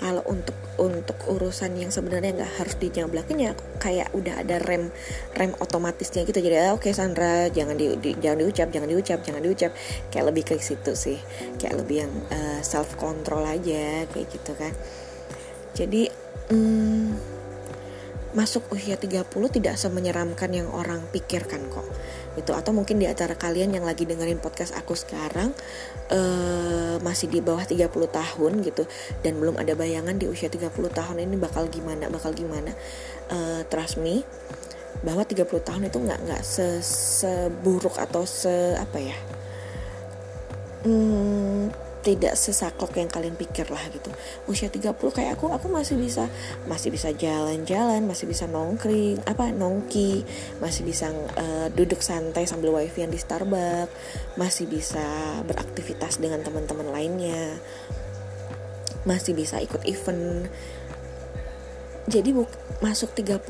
kalau 0.00 0.24
untuk 0.24 0.56
untuk 0.80 1.20
urusan 1.28 1.76
yang 1.76 1.92
sebenarnya 1.92 2.32
nggak 2.32 2.52
harus 2.56 2.72
dinyablakin 2.80 3.36
ya 3.36 3.52
kayak 3.76 4.08
udah 4.16 4.40
ada 4.40 4.56
rem 4.56 4.88
rem 5.36 5.52
otomatisnya 5.60 6.24
gitu. 6.24 6.40
Jadi 6.40 6.56
ah, 6.56 6.72
oke 6.72 6.88
okay, 6.88 6.96
Sandra 6.96 7.52
jangan 7.52 7.76
di, 7.76 7.92
di 8.00 8.16
jangan 8.16 8.40
diucap 8.40 8.72
jangan 8.72 8.88
diucap 8.88 9.20
jangan 9.20 9.44
diucap. 9.44 9.76
Kayak 10.08 10.24
lebih 10.32 10.42
ke 10.48 10.56
situ 10.56 10.96
sih. 10.96 11.20
Kayak 11.60 11.84
lebih 11.84 12.08
yang 12.08 12.12
uh, 12.32 12.32
eh, 12.32 12.60
self 12.64 12.96
control 12.96 13.44
aja 13.44 14.08
kayak 14.08 14.26
gitu 14.32 14.56
kan. 14.56 14.72
Jadi 15.76 16.08
hmm, 16.48 17.08
masuk 18.32 18.72
usia 18.72 18.96
30 18.96 19.28
tidak 19.28 19.74
semenyeramkan 19.76 20.48
yang 20.48 20.72
orang 20.72 21.04
pikirkan 21.12 21.66
kok 21.68 21.84
gitu 22.40 22.56
atau 22.56 22.72
mungkin 22.72 22.96
di 22.96 23.04
antara 23.04 23.36
kalian 23.36 23.76
yang 23.76 23.84
lagi 23.84 24.08
dengerin 24.08 24.40
podcast 24.40 24.72
aku 24.72 24.96
sekarang 24.96 25.52
uh, 26.08 26.96
masih 27.04 27.28
di 27.28 27.44
bawah 27.44 27.62
30 27.62 27.86
tahun 27.92 28.52
gitu 28.64 28.88
dan 29.20 29.36
belum 29.36 29.60
ada 29.60 29.76
bayangan 29.76 30.16
di 30.16 30.26
usia 30.26 30.48
30 30.48 30.72
tahun 30.72 31.16
ini 31.20 31.36
bakal 31.36 31.68
gimana 31.68 32.08
bakal 32.08 32.32
gimana 32.32 32.72
uh, 33.28 33.60
trust 33.68 34.00
me 34.00 34.24
bahwa 35.04 35.24
30 35.24 35.44
tahun 35.44 35.82
itu 35.92 35.98
nggak 36.00 36.20
nggak 36.24 36.42
se 36.44 36.80
seburuk 37.20 37.96
atau 38.00 38.24
se 38.24 38.76
apa 38.76 38.98
ya 39.00 39.16
hmm, 40.88 41.89
tidak 42.00 42.32
sesaklek 42.36 42.96
yang 42.96 43.10
kalian 43.12 43.36
pikir 43.36 43.68
lah 43.68 43.80
gitu. 43.92 44.08
Usia 44.48 44.72
30 44.72 44.96
kayak 44.96 45.36
aku 45.36 45.52
aku 45.52 45.68
masih 45.68 46.00
bisa 46.00 46.26
masih 46.64 46.88
bisa 46.88 47.12
jalan-jalan 47.12 48.04
masih 48.08 48.24
bisa 48.24 48.48
nongkring 48.48 49.20
apa 49.28 49.52
nongki 49.52 50.24
masih 50.64 50.82
bisa 50.88 51.12
uh, 51.36 51.68
duduk 51.72 52.00
santai 52.00 52.48
sambil 52.48 52.72
wifi 52.72 53.04
yang 53.04 53.12
di 53.12 53.20
Starbucks 53.20 53.92
masih 54.40 54.64
bisa 54.66 55.04
beraktivitas 55.44 56.18
dengan 56.18 56.40
teman-teman 56.40 56.88
lainnya 56.88 57.60
masih 59.04 59.32
bisa 59.32 59.60
ikut 59.60 59.80
event. 59.88 60.48
Jadi 62.10 62.32
buk 62.34 62.50
masuk 62.80 63.12
30 63.12 63.44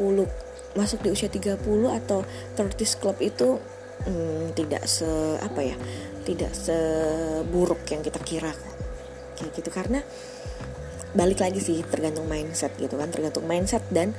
masuk 0.79 1.03
di 1.03 1.11
usia 1.11 1.27
30 1.27 1.59
atau 1.91 2.23
30 2.55 3.01
club 3.03 3.17
itu 3.19 3.59
hmm, 4.07 4.55
tidak 4.55 4.87
se 4.87 5.07
apa 5.43 5.61
ya 5.75 5.77
tidak 6.25 6.53
seburuk 6.53 7.83
yang 7.91 8.03
kita 8.05 8.21
kira. 8.23 8.53
Kayak 9.37 9.51
gitu 9.57 9.71
karena 9.73 10.01
balik 11.11 11.43
lagi 11.43 11.59
sih 11.59 11.83
tergantung 11.91 12.31
mindset 12.31 12.71
gitu 12.79 12.95
kan 12.95 13.11
tergantung 13.11 13.43
mindset 13.43 13.83
dan 13.91 14.15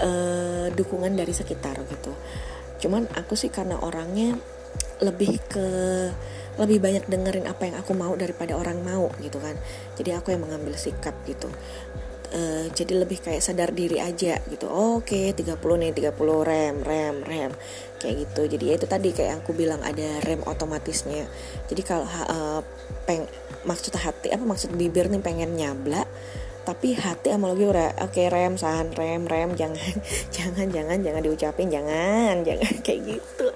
uh, 0.00 0.72
dukungan 0.72 1.12
dari 1.14 1.34
sekitar 1.34 1.76
gitu. 1.84 2.12
Cuman 2.80 3.06
aku 3.12 3.36
sih 3.36 3.52
karena 3.52 3.76
orangnya 3.80 4.38
lebih 5.04 5.40
ke 5.48 5.66
lebih 6.60 6.80
banyak 6.80 7.04
dengerin 7.08 7.48
apa 7.48 7.72
yang 7.72 7.76
aku 7.80 7.92
mau 7.96 8.12
daripada 8.16 8.56
orang 8.56 8.80
mau 8.80 9.12
gitu 9.20 9.40
kan. 9.40 9.56
Jadi 10.00 10.16
aku 10.16 10.32
yang 10.32 10.44
mengambil 10.44 10.76
sikap 10.76 11.14
gitu 11.28 11.48
uh, 12.34 12.64
jadi 12.72 13.02
lebih 13.02 13.22
kayak 13.22 13.42
sadar 13.42 13.70
diri 13.74 13.98
aja 13.98 14.38
gitu. 14.48 14.66
Oke 14.70 15.34
okay, 15.34 15.54
30 15.56 15.56
nih 15.58 15.90
30 16.12 16.48
rem 16.48 16.76
rem 16.82 17.16
rem. 17.26 17.52
Kayak 18.00 18.14
gitu. 18.26 18.42
Jadi 18.56 18.64
ya 18.70 18.74
itu 18.78 18.86
tadi 18.86 19.10
kayak 19.12 19.44
aku 19.44 19.52
bilang 19.54 19.82
ada 19.82 20.22
rem 20.24 20.42
otomatisnya. 20.46 21.26
Jadi 21.68 21.82
kalau 21.82 22.06
uh, 22.06 22.60
peng 23.04 23.26
maksud 23.66 23.92
hati 23.98 24.32
apa 24.32 24.42
maksud 24.42 24.72
bibir 24.72 25.12
nih 25.12 25.20
pengen 25.20 25.52
nyabla 25.52 26.08
tapi 26.64 26.96
hati 26.96 27.32
sama 27.32 27.52
lagi 27.52 27.64
udah 27.64 28.04
oke 28.04 28.12
okay, 28.12 28.28
rem 28.28 28.56
san 28.56 28.92
rem 28.92 29.24
rem 29.28 29.52
jangan 29.56 29.96
jangan 30.36 30.66
jangan 30.72 30.98
jangan 31.00 31.22
diucapin 31.24 31.68
jangan 31.68 32.40
jangan 32.48 32.74
kayak 32.80 33.00
gitu. 33.18 33.46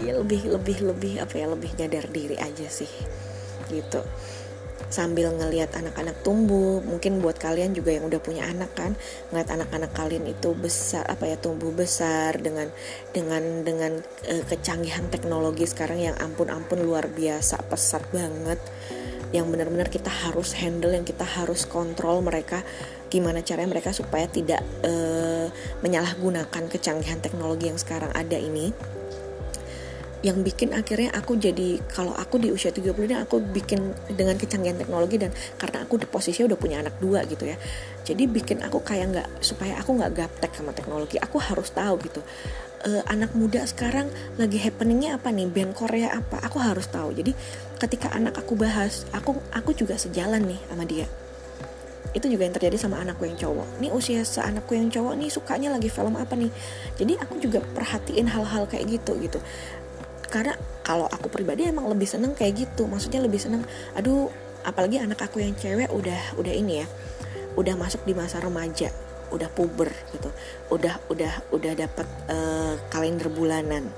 Ya 0.00 0.16
lebih 0.16 0.48
lebih 0.48 0.78
lebih 0.80 1.14
apa 1.20 1.34
ya 1.36 1.46
lebih 1.50 1.70
nyadar 1.76 2.08
diri 2.08 2.36
aja 2.40 2.66
sih. 2.70 2.88
Gitu 3.68 4.02
sambil 4.90 5.30
ngelihat 5.30 5.70
anak-anak 5.78 6.18
tumbuh 6.26 6.82
mungkin 6.82 7.22
buat 7.22 7.38
kalian 7.38 7.72
juga 7.72 7.94
yang 7.94 8.10
udah 8.10 8.18
punya 8.18 8.44
anak 8.50 8.74
kan 8.74 8.98
ngeliat 9.30 9.48
anak-anak 9.54 9.94
kalian 9.94 10.26
itu 10.26 10.50
besar 10.58 11.06
apa 11.06 11.30
ya 11.30 11.38
tumbuh 11.38 11.70
besar 11.70 12.36
dengan 12.42 12.68
dengan 13.14 13.62
dengan 13.62 14.02
uh, 14.02 14.44
kecanggihan 14.50 15.06
teknologi 15.08 15.64
sekarang 15.64 16.02
yang 16.02 16.18
ampun-ampun 16.18 16.82
luar 16.82 17.06
biasa 17.06 17.62
pesat 17.70 18.02
banget. 18.10 18.58
Yang 19.30 19.46
benar-benar 19.46 19.88
kita 19.94 20.10
harus 20.10 20.58
handle 20.58 20.90
yang 20.90 21.06
kita 21.06 21.22
harus 21.22 21.62
kontrol 21.62 22.18
mereka 22.18 22.66
gimana 23.14 23.46
caranya 23.46 23.78
mereka 23.78 23.94
supaya 23.94 24.26
tidak 24.26 24.58
uh, 24.82 25.46
menyalahgunakan 25.86 26.66
kecanggihan 26.66 27.22
teknologi 27.22 27.70
yang 27.70 27.78
sekarang 27.78 28.10
ada 28.10 28.34
ini 28.34 28.74
yang 30.20 30.44
bikin 30.44 30.76
akhirnya 30.76 31.16
aku 31.16 31.40
jadi 31.40 31.80
kalau 31.88 32.12
aku 32.12 32.36
di 32.36 32.52
usia 32.52 32.68
30 32.68 32.92
ini 33.08 33.16
aku 33.16 33.40
bikin 33.40 33.96
dengan 34.12 34.36
kecanggihan 34.36 34.76
teknologi 34.76 35.16
dan 35.16 35.32
karena 35.56 35.88
aku 35.88 35.96
di 35.96 36.04
posisinya 36.04 36.52
udah 36.52 36.58
punya 36.60 36.76
anak 36.84 37.00
dua 37.00 37.24
gitu 37.24 37.48
ya. 37.48 37.56
Jadi 38.04 38.28
bikin 38.28 38.60
aku 38.60 38.84
kayak 38.84 39.06
nggak 39.16 39.28
supaya 39.40 39.80
aku 39.80 39.96
nggak 39.96 40.12
gaptek 40.12 40.52
sama 40.52 40.76
teknologi 40.76 41.16
aku 41.16 41.40
harus 41.40 41.72
tahu 41.72 41.96
gitu 42.04 42.20
uh, 42.84 43.02
anak 43.08 43.32
muda 43.36 43.64
sekarang 43.68 44.08
lagi 44.40 44.60
happeningnya 44.60 45.20
apa 45.20 45.28
nih 45.32 45.48
band 45.48 45.72
Korea 45.76 46.12
apa 46.12 46.40
aku 46.44 46.60
harus 46.60 46.88
tahu. 46.88 47.12
Jadi 47.16 47.32
ketika 47.80 48.12
anak 48.12 48.36
aku 48.40 48.56
bahas 48.56 49.08
aku 49.12 49.36
aku 49.52 49.72
juga 49.76 49.96
sejalan 49.96 50.44
nih 50.44 50.60
sama 50.68 50.84
dia. 50.84 51.08
Itu 52.10 52.26
juga 52.26 52.42
yang 52.42 52.54
terjadi 52.58 52.74
sama 52.74 52.98
anakku 52.98 53.22
yang 53.22 53.38
cowok. 53.38 53.78
Nih 53.78 53.94
usia 53.94 54.26
seanakku 54.26 54.74
yang 54.74 54.90
cowok 54.90 55.14
nih 55.14 55.30
sukanya 55.30 55.68
lagi 55.70 55.86
film 55.86 56.18
apa 56.18 56.34
nih? 56.34 56.50
Jadi 56.98 57.14
aku 57.22 57.38
juga 57.38 57.62
perhatiin 57.62 58.26
hal-hal 58.26 58.66
kayak 58.66 59.00
gitu 59.00 59.14
gitu 59.22 59.38
karena 60.30 60.54
kalau 60.86 61.10
aku 61.10 61.28
pribadi 61.28 61.66
emang 61.66 61.90
lebih 61.90 62.06
seneng 62.06 62.32
kayak 62.32 62.66
gitu. 62.66 62.86
Maksudnya 62.86 63.20
lebih 63.20 63.42
seneng 63.42 63.66
aduh 63.98 64.30
apalagi 64.62 65.02
anak 65.02 65.20
aku 65.20 65.42
yang 65.42 65.52
cewek 65.58 65.90
udah 65.90 66.38
udah 66.38 66.54
ini 66.54 66.84
ya 66.84 66.86
udah 67.58 67.74
masuk 67.74 68.06
di 68.06 68.14
masa 68.14 68.38
remaja 68.38 68.88
udah 69.34 69.50
puber 69.50 69.90
gitu. 70.14 70.30
Udah 70.70 71.02
udah 71.10 71.32
udah 71.50 71.72
dapat 71.74 72.06
uh, 72.30 72.74
kalender 72.88 73.28
bulanan. 73.30 73.90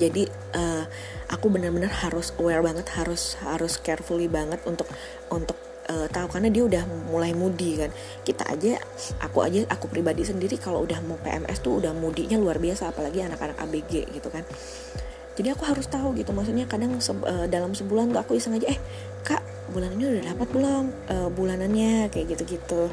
Jadi 0.00 0.24
uh, 0.56 0.84
aku 1.28 1.46
benar-benar 1.52 1.92
harus 1.92 2.32
aware 2.40 2.64
banget 2.64 2.86
harus 2.96 3.36
harus 3.44 3.78
carefully 3.78 4.26
banget 4.26 4.58
untuk 4.64 4.88
untuk 5.30 5.69
uh, 5.90 6.06
tahu 6.06 6.30
karena 6.30 6.48
dia 6.48 6.62
udah 6.62 6.82
mulai 7.10 7.34
mudi 7.34 7.74
kan. 7.74 7.90
Kita 8.22 8.46
aja 8.46 8.78
aku 9.18 9.42
aja 9.42 9.66
aku 9.66 9.90
pribadi 9.90 10.22
sendiri 10.22 10.54
kalau 10.56 10.86
udah 10.86 11.02
mau 11.02 11.18
PMS 11.18 11.58
tuh 11.58 11.82
udah 11.82 11.90
mudinya 11.90 12.38
luar 12.38 12.62
biasa 12.62 12.94
apalagi 12.94 13.26
anak-anak 13.26 13.58
ABG 13.58 14.06
gitu 14.14 14.30
kan. 14.30 14.46
Jadi 15.34 15.48
aku 15.50 15.66
harus 15.66 15.90
tahu 15.90 16.14
gitu 16.14 16.30
maksudnya 16.30 16.70
kadang 16.70 17.02
se 17.02 17.10
uh, 17.10 17.50
dalam 17.50 17.74
sebulan 17.74 18.14
tuh 18.14 18.20
aku 18.22 18.38
iseng 18.38 18.54
aja 18.54 18.70
eh 18.70 18.78
kak 19.26 19.42
bulan 19.70 19.94
ini 19.94 20.18
udah 20.18 20.24
dapat 20.34 20.48
belum? 20.50 20.84
Uh, 21.06 21.28
bulanannya 21.32 22.10
kayak 22.10 22.36
gitu-gitu. 22.36 22.90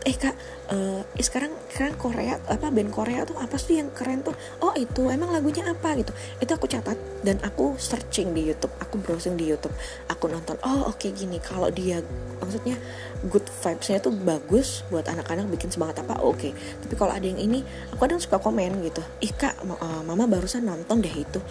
Eh 0.00 0.16
kak 0.16 0.32
uh, 0.72 1.04
eh, 1.04 1.20
sekarang 1.20 1.52
sekarang 1.68 1.92
Korea 2.00 2.40
apa 2.48 2.72
band 2.72 2.88
Korea 2.88 3.28
tuh 3.28 3.36
apa 3.36 3.60
sih 3.60 3.76
yang 3.76 3.92
keren 3.92 4.24
tuh? 4.24 4.32
Oh 4.64 4.72
itu 4.72 5.12
emang 5.12 5.28
lagunya 5.28 5.60
apa 5.68 5.92
gitu. 6.00 6.16
Itu 6.40 6.56
aku 6.56 6.64
catat 6.64 6.96
dan 7.20 7.36
aku 7.44 7.76
searching 7.76 8.32
di 8.32 8.48
YouTube 8.48 8.72
aku 8.80 8.96
browsing 8.96 9.36
di 9.36 9.44
YouTube. 9.44 9.74
Aku 10.08 10.32
nonton 10.32 10.56
oh 10.64 10.88
oke 10.88 11.04
okay, 11.04 11.12
gini. 11.12 11.36
Kalau 11.36 11.68
dia 11.68 12.00
maksudnya 12.40 12.80
good 13.28 13.44
vibesnya 13.60 14.00
tuh 14.00 14.16
bagus 14.16 14.86
buat 14.88 15.04
anak-anak 15.04 15.52
bikin 15.52 15.68
semangat 15.68 16.00
apa 16.00 16.16
oke. 16.24 16.40
Okay. 16.40 16.52
tapi 16.80 16.94
kalau 16.96 17.12
ada 17.12 17.26
yang 17.28 17.36
ini 17.36 17.60
aku 17.92 18.08
kadang 18.08 18.22
suka 18.22 18.40
komen 18.40 18.80
gitu. 18.88 19.04
Ih 19.20 19.36
kak 19.36 19.60
uh, 19.60 20.00
mama 20.08 20.24
barusan 20.24 20.64
nonton 20.64 21.04
deh 21.04 21.12
itu. 21.12 21.44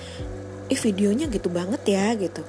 Ih 0.74 0.80
videonya 0.82 1.30
gitu 1.30 1.54
banget 1.54 1.86
ya 1.86 2.18
gitu 2.18 2.42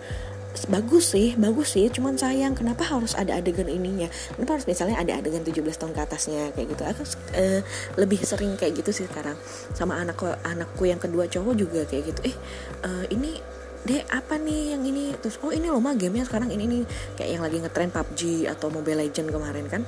bagus 0.67 1.15
sih 1.15 1.39
bagus 1.39 1.79
sih. 1.79 1.87
Cuman 1.91 2.19
sayang 2.19 2.59
kenapa 2.59 2.83
harus 2.83 3.15
ada 3.15 3.39
adegan 3.39 3.71
ininya? 3.71 4.11
Kenapa 4.35 4.59
harus 4.59 4.67
misalnya 4.67 4.99
ada 4.99 5.13
adegan 5.19 5.47
17 5.47 5.63
tahun 5.79 5.93
ke 5.95 6.01
atasnya 6.03 6.43
kayak 6.55 6.69
gitu? 6.75 6.83
Aku 6.87 7.03
uh, 7.07 7.61
lebih 7.99 8.19
sering 8.27 8.59
kayak 8.59 8.83
gitu 8.83 8.91
sih 8.91 9.07
sekarang. 9.07 9.39
Sama 9.75 9.99
anakku 10.03 10.27
anakku 10.43 10.83
yang 10.87 10.99
kedua 10.99 11.31
cowok 11.31 11.55
juga 11.55 11.81
kayak 11.87 12.15
gitu. 12.15 12.21
Eh 12.35 12.37
uh, 12.83 13.05
ini 13.15 13.39
deh 13.87 14.03
apa 14.11 14.37
nih 14.37 14.77
yang 14.77 14.83
ini? 14.83 15.15
Terus 15.23 15.39
oh 15.41 15.55
ini 15.55 15.71
loh 15.71 15.81
mah 15.81 15.95
gamenya 15.95 16.27
sekarang 16.27 16.51
ini 16.51 16.65
nih 16.67 16.83
kayak 17.15 17.31
yang 17.31 17.43
lagi 17.47 17.57
ngetren 17.63 17.91
PUBG 17.95 18.21
atau 18.51 18.69
Mobile 18.69 19.07
Legend 19.07 19.29
kemarin 19.31 19.67
kan? 19.71 19.83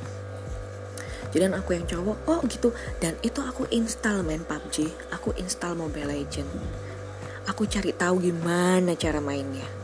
Jadi 1.32 1.48
aku 1.48 1.70
yang 1.74 1.88
cowok 1.88 2.16
oh 2.28 2.40
gitu. 2.46 2.70
Dan 3.02 3.18
itu 3.26 3.42
aku 3.42 3.66
install 3.74 4.22
main 4.22 4.46
PUBG 4.46 5.10
aku 5.10 5.34
install 5.42 5.74
Mobile 5.74 6.14
Legend. 6.14 6.48
Aku 7.50 7.66
cari 7.66 7.90
tahu 7.90 8.22
gimana 8.22 8.94
cara 8.94 9.18
mainnya 9.18 9.81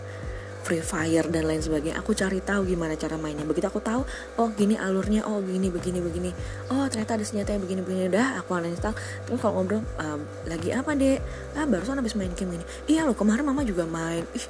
Free 0.67 0.85
Fire 0.85 1.27
dan 1.31 1.49
lain 1.49 1.63
sebagainya. 1.63 1.97
Aku 2.03 2.13
cari 2.13 2.43
tahu 2.43 2.69
gimana 2.69 2.99
cara 2.99 3.17
mainnya. 3.17 3.47
Begitu 3.47 3.67
aku 3.71 3.81
tahu 3.81 4.03
oh 4.37 4.49
gini 4.53 4.75
alurnya 4.77 5.25
oh 5.25 5.41
gini 5.41 5.73
begini 5.73 6.03
begini. 6.03 6.31
Oh 6.69 6.85
ternyata 6.91 7.17
ada 7.17 7.25
senjata 7.25 7.55
yang 7.57 7.63
begini 7.65 7.81
begini. 7.81 8.09
Dah 8.13 8.43
aku 8.43 8.59
uninstall. 8.59 8.95
Terus 9.25 9.39
kalau 9.41 9.63
ngobrol 9.63 9.81
uh, 10.01 10.19
lagi 10.45 10.75
apa 10.75 10.93
deh 10.93 11.17
ah 11.57 11.65
barusan 11.65 11.99
habis 11.99 12.19
main 12.19 12.33
game 12.35 12.59
ini. 12.59 12.65
Iya 12.91 13.09
loh 13.09 13.17
kemarin 13.17 13.47
mama 13.47 13.65
juga 13.65 13.89
main. 13.89 14.27
Ih 14.37 14.47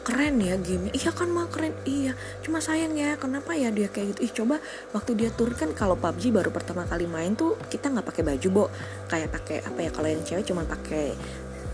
keren 0.00 0.40
ya 0.40 0.56
game 0.56 0.88
iya 0.96 1.12
kan 1.12 1.28
mah 1.28 1.46
keren. 1.52 1.76
Iya 1.84 2.16
cuma 2.40 2.58
sayang 2.58 2.96
ya 2.96 3.20
kenapa 3.20 3.52
ya 3.52 3.68
dia 3.70 3.86
kayak 3.92 4.16
gitu? 4.16 4.20
Ih 4.26 4.32
coba 4.32 4.56
waktu 4.96 5.12
dia 5.14 5.30
turun 5.30 5.54
kan 5.54 5.70
kalau 5.76 5.94
PUBG 5.94 6.32
baru 6.34 6.50
pertama 6.50 6.88
kali 6.88 7.04
main 7.04 7.36
tuh 7.36 7.54
kita 7.68 7.92
nggak 7.92 8.06
pakai 8.08 8.22
baju 8.24 8.48
bo. 8.50 8.64
Kayak 9.06 9.28
pakai 9.36 9.56
apa 9.62 9.78
ya 9.84 9.90
kalau 9.92 10.08
yang 10.08 10.22
cewek 10.24 10.44
cuma 10.48 10.64
pakai 10.64 11.14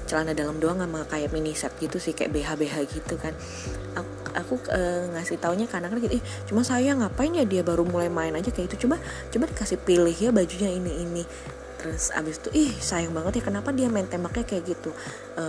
celana 0.06 0.32
dalam 0.32 0.56
doang 0.62 0.78
sama 0.80 1.02
kayak 1.10 1.34
mini 1.34 1.52
set 1.52 1.74
gitu 1.82 1.98
sih 1.98 2.14
kayak 2.14 2.32
BH 2.32 2.50
BH 2.56 2.76
gitu 2.94 3.14
kan. 3.18 3.34
Aku, 3.98 4.12
aku 4.32 4.54
e, 4.70 4.80
ngasih 5.12 5.36
taunya 5.42 5.66
karena 5.66 5.90
kan 5.90 5.98
gitu 5.98 6.16
ih 6.16 6.24
cuma 6.48 6.62
saya 6.62 6.94
ngapain 6.94 7.34
ya 7.34 7.44
dia 7.44 7.66
baru 7.66 7.82
mulai 7.82 8.08
main 8.08 8.32
aja 8.32 8.48
kayak 8.54 8.72
itu? 8.72 8.86
Coba 8.86 9.02
coba 9.34 9.44
dikasih 9.50 9.78
pilih 9.82 10.16
ya 10.16 10.30
bajunya 10.30 10.70
ini 10.70 10.92
ini. 11.02 11.22
Terus 11.76 12.14
abis 12.14 12.40
itu 12.40 12.48
ih 12.54 12.72
sayang 12.78 13.12
banget 13.12 13.42
ya 13.42 13.52
kenapa 13.52 13.74
dia 13.74 13.90
main 13.90 14.06
tembaknya 14.06 14.46
kayak 14.46 14.64
gitu? 14.78 14.94
E, 15.36 15.44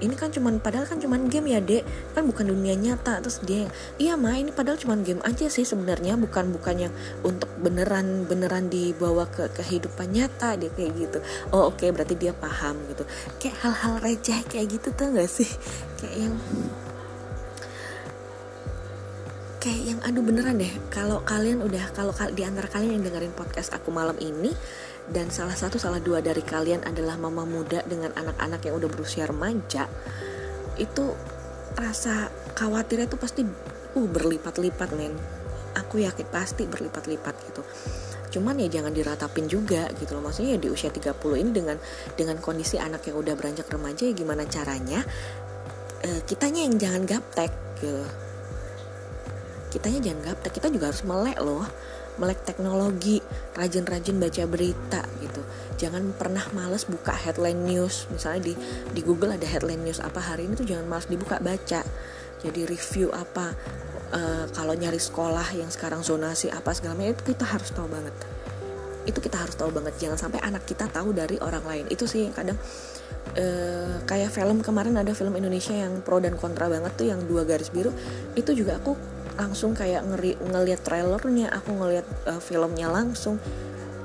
ini 0.00 0.12
kan 0.12 0.28
cuman 0.28 0.60
padahal 0.60 0.84
kan 0.84 1.00
cuman 1.00 1.32
game 1.32 1.56
ya 1.56 1.60
dek. 1.60 1.84
Kan 2.12 2.28
bukan 2.28 2.52
dunia 2.52 2.76
nyata 2.76 3.20
terus 3.24 3.40
dia 3.44 3.64
yang 3.66 3.72
iya 3.96 4.12
mah 4.14 4.36
ini 4.36 4.52
padahal 4.52 4.76
cuman 4.76 5.00
game 5.02 5.22
aja 5.24 5.48
sih 5.48 5.64
sebenarnya. 5.64 6.20
Bukan 6.20 6.52
bukan 6.52 6.88
yang 6.88 6.92
untuk 7.24 7.48
beneran 7.60 8.28
beneran 8.28 8.68
dibawa 8.68 9.24
ke 9.30 9.48
kehidupan 9.56 10.12
nyata 10.12 10.60
dia 10.60 10.68
kayak 10.72 10.92
gitu. 10.96 11.18
Oh 11.52 11.72
oke 11.72 11.80
okay, 11.80 11.88
berarti 11.92 12.14
dia 12.18 12.36
paham 12.36 12.76
gitu. 12.92 13.08
Kayak 13.40 13.56
hal-hal 13.64 13.94
receh 14.04 14.40
kayak 14.48 14.66
gitu 14.68 14.88
tuh 14.92 15.08
gak 15.16 15.30
sih? 15.30 15.48
Kayak 15.96 16.16
yang 16.28 16.34
kayak 19.66 19.82
yang 19.82 20.00
aduh 20.06 20.22
beneran 20.22 20.62
deh. 20.62 20.70
Kalau 20.94 21.26
kalian 21.26 21.58
udah 21.58 21.90
kalau 21.90 22.14
di 22.30 22.46
antara 22.46 22.70
kalian 22.70 23.00
yang 23.00 23.04
dengerin 23.10 23.34
podcast 23.34 23.74
aku 23.74 23.90
malam 23.90 24.14
ini 24.22 24.54
dan 25.06 25.30
salah 25.30 25.54
satu 25.54 25.78
salah 25.78 26.02
dua 26.02 26.18
dari 26.18 26.42
kalian 26.42 26.82
adalah 26.82 27.14
mama 27.14 27.46
muda 27.46 27.82
dengan 27.86 28.10
anak-anak 28.18 28.60
yang 28.66 28.74
udah 28.82 28.90
berusia 28.90 29.24
remaja. 29.30 29.86
Itu 30.74 31.14
rasa 31.78 32.26
khawatirnya 32.58 33.06
tuh 33.06 33.20
pasti 33.20 33.46
uh 33.96 34.08
berlipat-lipat 34.10 34.90
men. 34.98 35.14
Aku 35.78 36.02
yakin 36.02 36.26
pasti 36.32 36.66
berlipat-lipat 36.66 37.34
gitu. 37.52 37.62
Cuman 38.34 38.58
ya 38.58 38.66
jangan 38.66 38.90
diratapin 38.90 39.46
juga 39.46 39.86
gitu 39.94 40.18
loh. 40.18 40.26
Maksudnya 40.26 40.58
ya 40.58 40.60
di 40.60 40.68
usia 40.72 40.90
30 40.90 41.14
ini 41.38 41.50
dengan 41.54 41.76
dengan 42.18 42.36
kondisi 42.42 42.74
anak 42.76 43.06
yang 43.06 43.22
udah 43.22 43.34
beranjak 43.38 43.70
remaja 43.70 44.10
ya 44.10 44.14
gimana 44.16 44.42
caranya? 44.50 45.06
E, 46.02 46.20
kitanya 46.26 46.66
yang 46.66 46.76
jangan 46.82 47.02
gaptek 47.06 47.52
gitu. 47.78 48.02
Kitanya 49.70 50.00
jangan 50.02 50.20
gaptek. 50.32 50.52
Kita 50.58 50.66
juga 50.72 50.90
harus 50.90 51.06
melek 51.06 51.38
loh 51.38 51.62
melek 52.16 52.44
teknologi, 52.48 53.20
rajin-rajin 53.56 54.16
baca 54.16 54.42
berita 54.48 55.02
gitu. 55.20 55.40
Jangan 55.76 56.16
pernah 56.16 56.44
males 56.56 56.88
buka 56.88 57.12
headline 57.12 57.64
news. 57.68 58.08
Misalnya 58.08 58.52
di 58.52 58.54
di 58.92 59.00
Google 59.04 59.36
ada 59.36 59.44
headline 59.44 59.84
news 59.84 60.00
apa 60.00 60.20
hari 60.20 60.48
ini 60.48 60.56
tuh 60.56 60.66
jangan 60.68 60.88
males 60.88 61.08
dibuka 61.08 61.36
baca. 61.40 61.84
Jadi 62.40 62.60
review 62.68 63.12
apa 63.12 63.52
uh, 64.12 64.44
kalau 64.52 64.72
nyari 64.76 65.00
sekolah 65.00 65.56
yang 65.56 65.68
sekarang 65.68 66.00
zonasi 66.04 66.52
apa 66.52 66.72
segala 66.72 66.96
macam 66.96 67.16
itu 67.16 67.24
kita 67.36 67.44
harus 67.44 67.68
tahu 67.72 67.88
banget. 67.88 68.14
Itu 69.06 69.18
kita 69.22 69.36
harus 69.38 69.54
tahu 69.54 69.70
banget. 69.72 69.94
Jangan 70.00 70.18
sampai 70.18 70.40
anak 70.42 70.64
kita 70.64 70.88
tahu 70.88 71.12
dari 71.12 71.36
orang 71.40 71.64
lain. 71.64 71.84
Itu 71.92 72.08
sih 72.08 72.28
kadang 72.32 72.56
uh, 73.36 74.00
kayak 74.08 74.32
film 74.32 74.64
kemarin 74.64 74.96
ada 74.96 75.12
film 75.12 75.36
Indonesia 75.36 75.76
yang 75.76 76.00
pro 76.00 76.16
dan 76.20 76.40
kontra 76.40 76.66
banget 76.72 76.92
tuh 76.96 77.06
yang 77.12 77.20
dua 77.24 77.44
garis 77.44 77.68
biru. 77.68 77.92
Itu 78.32 78.56
juga 78.56 78.80
aku 78.80 79.15
langsung 79.36 79.76
kayak 79.76 80.02
ngeri 80.08 80.36
ngelihat 80.40 80.80
trailernya 80.82 81.52
aku 81.52 81.70
ngelihat 81.76 82.06
uh, 82.28 82.40
filmnya 82.40 82.88
langsung. 82.88 83.40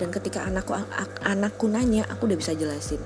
Dan 0.01 0.09
ketika 0.09 0.41
anakku 0.49 0.73
anakku 1.21 1.69
nanya 1.69 2.09
aku 2.09 2.25
udah 2.25 2.33
bisa 2.33 2.57
jelasin 2.57 2.97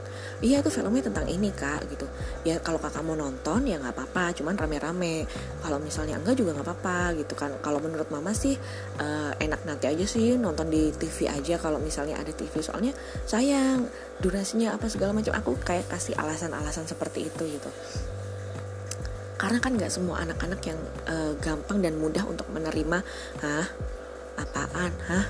iya 0.44 0.60
itu 0.60 0.70
filmnya 0.70 1.08
tentang 1.08 1.26
ini 1.26 1.50
kak 1.50 1.88
gitu. 1.88 2.08
Ya 2.44 2.60
kalau 2.60 2.82
kakak 2.82 3.06
mau 3.06 3.16
nonton 3.16 3.64
ya 3.64 3.80
nggak 3.80 3.96
apa-apa 3.96 4.36
cuman 4.36 4.54
rame-rame. 4.54 5.24
Kalau 5.64 5.80
misalnya 5.80 6.20
enggak 6.20 6.36
juga 6.38 6.54
nggak 6.58 6.68
apa-apa 6.68 7.00
gitu 7.18 7.34
kan. 7.34 7.56
Kalau 7.64 7.80
menurut 7.80 8.10
mama 8.12 8.36
sih 8.36 8.54
uh, 9.00 9.32
enak 9.40 9.64
nanti 9.64 9.88
aja 9.88 10.06
sih 10.06 10.36
nonton 10.36 10.68
di 10.68 10.92
TV 10.92 11.32
aja 11.32 11.56
kalau 11.58 11.80
misalnya 11.80 12.20
ada 12.20 12.30
TV 12.30 12.52
soalnya 12.60 12.92
sayang 13.26 13.88
durasinya 14.20 14.76
apa 14.76 14.92
segala 14.92 15.16
macam. 15.16 15.34
Aku 15.34 15.56
kayak 15.64 15.88
kasih 15.88 16.14
alasan-alasan 16.20 16.86
seperti 16.86 17.32
itu 17.32 17.44
gitu 17.48 17.70
karena 19.36 19.60
kan 19.60 19.76
nggak 19.76 19.91
semua 19.91 20.24
anak-anak 20.24 20.62
yang 20.63 20.80
uh, 21.12 21.36
gampang 21.43 21.84
dan 21.84 22.00
mudah 22.00 22.24
untuk 22.24 22.48
menerima 22.56 23.04
hah? 23.43 23.67
Apaan? 24.39 24.91
Hah? 25.12 25.26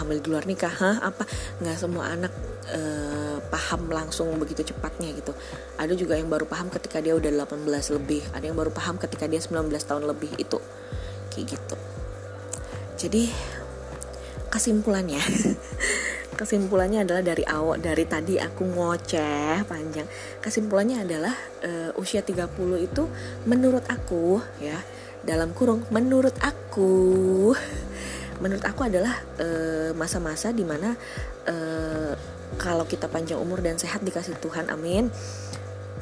Hamil 0.00 0.24
di 0.24 0.28
luar 0.32 0.48
nikah? 0.48 0.72
Hah? 0.72 0.96
Apa? 1.04 1.28
Nggak 1.60 1.76
semua 1.76 2.08
anak 2.08 2.32
uh, 2.72 3.36
paham 3.52 3.92
langsung 3.92 4.32
begitu 4.40 4.64
cepatnya 4.72 5.12
gitu. 5.12 5.36
Ada 5.76 5.92
juga 5.92 6.16
yang 6.16 6.32
baru 6.32 6.48
paham 6.48 6.72
ketika 6.72 7.04
dia 7.04 7.12
udah 7.12 7.28
18 7.28 7.68
lebih. 8.00 8.24
Ada 8.32 8.48
yang 8.48 8.56
baru 8.56 8.72
paham 8.72 8.96
ketika 8.96 9.28
dia 9.28 9.40
19 9.44 9.68
tahun 9.68 10.04
lebih. 10.08 10.32
Itu 10.40 10.64
kayak 11.36 11.46
gitu. 11.56 11.76
Jadi 12.96 13.28
kesimpulannya 14.52 15.20
kesimpulannya 16.34 17.04
adalah 17.04 17.22
dari 17.22 17.44
awal 17.44 17.78
dari 17.78 18.04
tadi 18.08 18.40
aku 18.40 18.64
ngoceh 18.66 19.62
panjang. 19.68 20.08
Kesimpulannya 20.40 21.04
adalah 21.04 21.34
uh, 21.64 21.90
usia 22.00 22.24
30 22.24 22.48
itu 22.80 23.04
menurut 23.46 23.84
aku 23.88 24.40
ya 24.58 24.80
dalam 25.22 25.54
kurung 25.54 25.86
menurut 25.94 26.34
aku 26.42 27.54
menurut 28.42 28.64
aku 28.66 28.90
adalah 28.90 29.22
eh, 29.38 29.94
masa-masa 29.94 30.50
uh, 30.50 30.54
di 30.54 30.66
mana 30.66 30.98
uh, 31.46 32.12
kalau 32.58 32.82
kita 32.90 33.06
panjang 33.06 33.38
umur 33.38 33.62
dan 33.62 33.78
sehat 33.78 34.02
dikasih 34.02 34.34
Tuhan 34.42 34.66
amin 34.66 35.14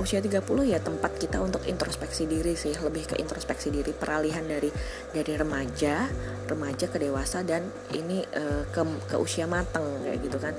usia 0.01 0.25
30 0.25 0.43
ya 0.65 0.81
tempat 0.81 1.13
kita 1.21 1.39
untuk 1.45 1.63
introspeksi 1.69 2.25
diri 2.25 2.57
sih 2.57 2.73
lebih 2.73 3.13
ke 3.13 3.17
introspeksi 3.21 3.69
diri 3.69 3.93
peralihan 3.93 4.43
dari 4.43 4.73
dari 5.13 5.33
remaja 5.37 6.09
remaja 6.49 6.87
ke 6.89 6.97
dewasa 6.97 7.45
dan 7.45 7.69
ini 7.93 8.25
uh, 8.25 8.65
ke 8.73 8.83
ke 9.07 9.17
usia 9.21 9.45
matang 9.45 9.85
kayak 10.03 10.19
gitu 10.25 10.39
kan 10.41 10.57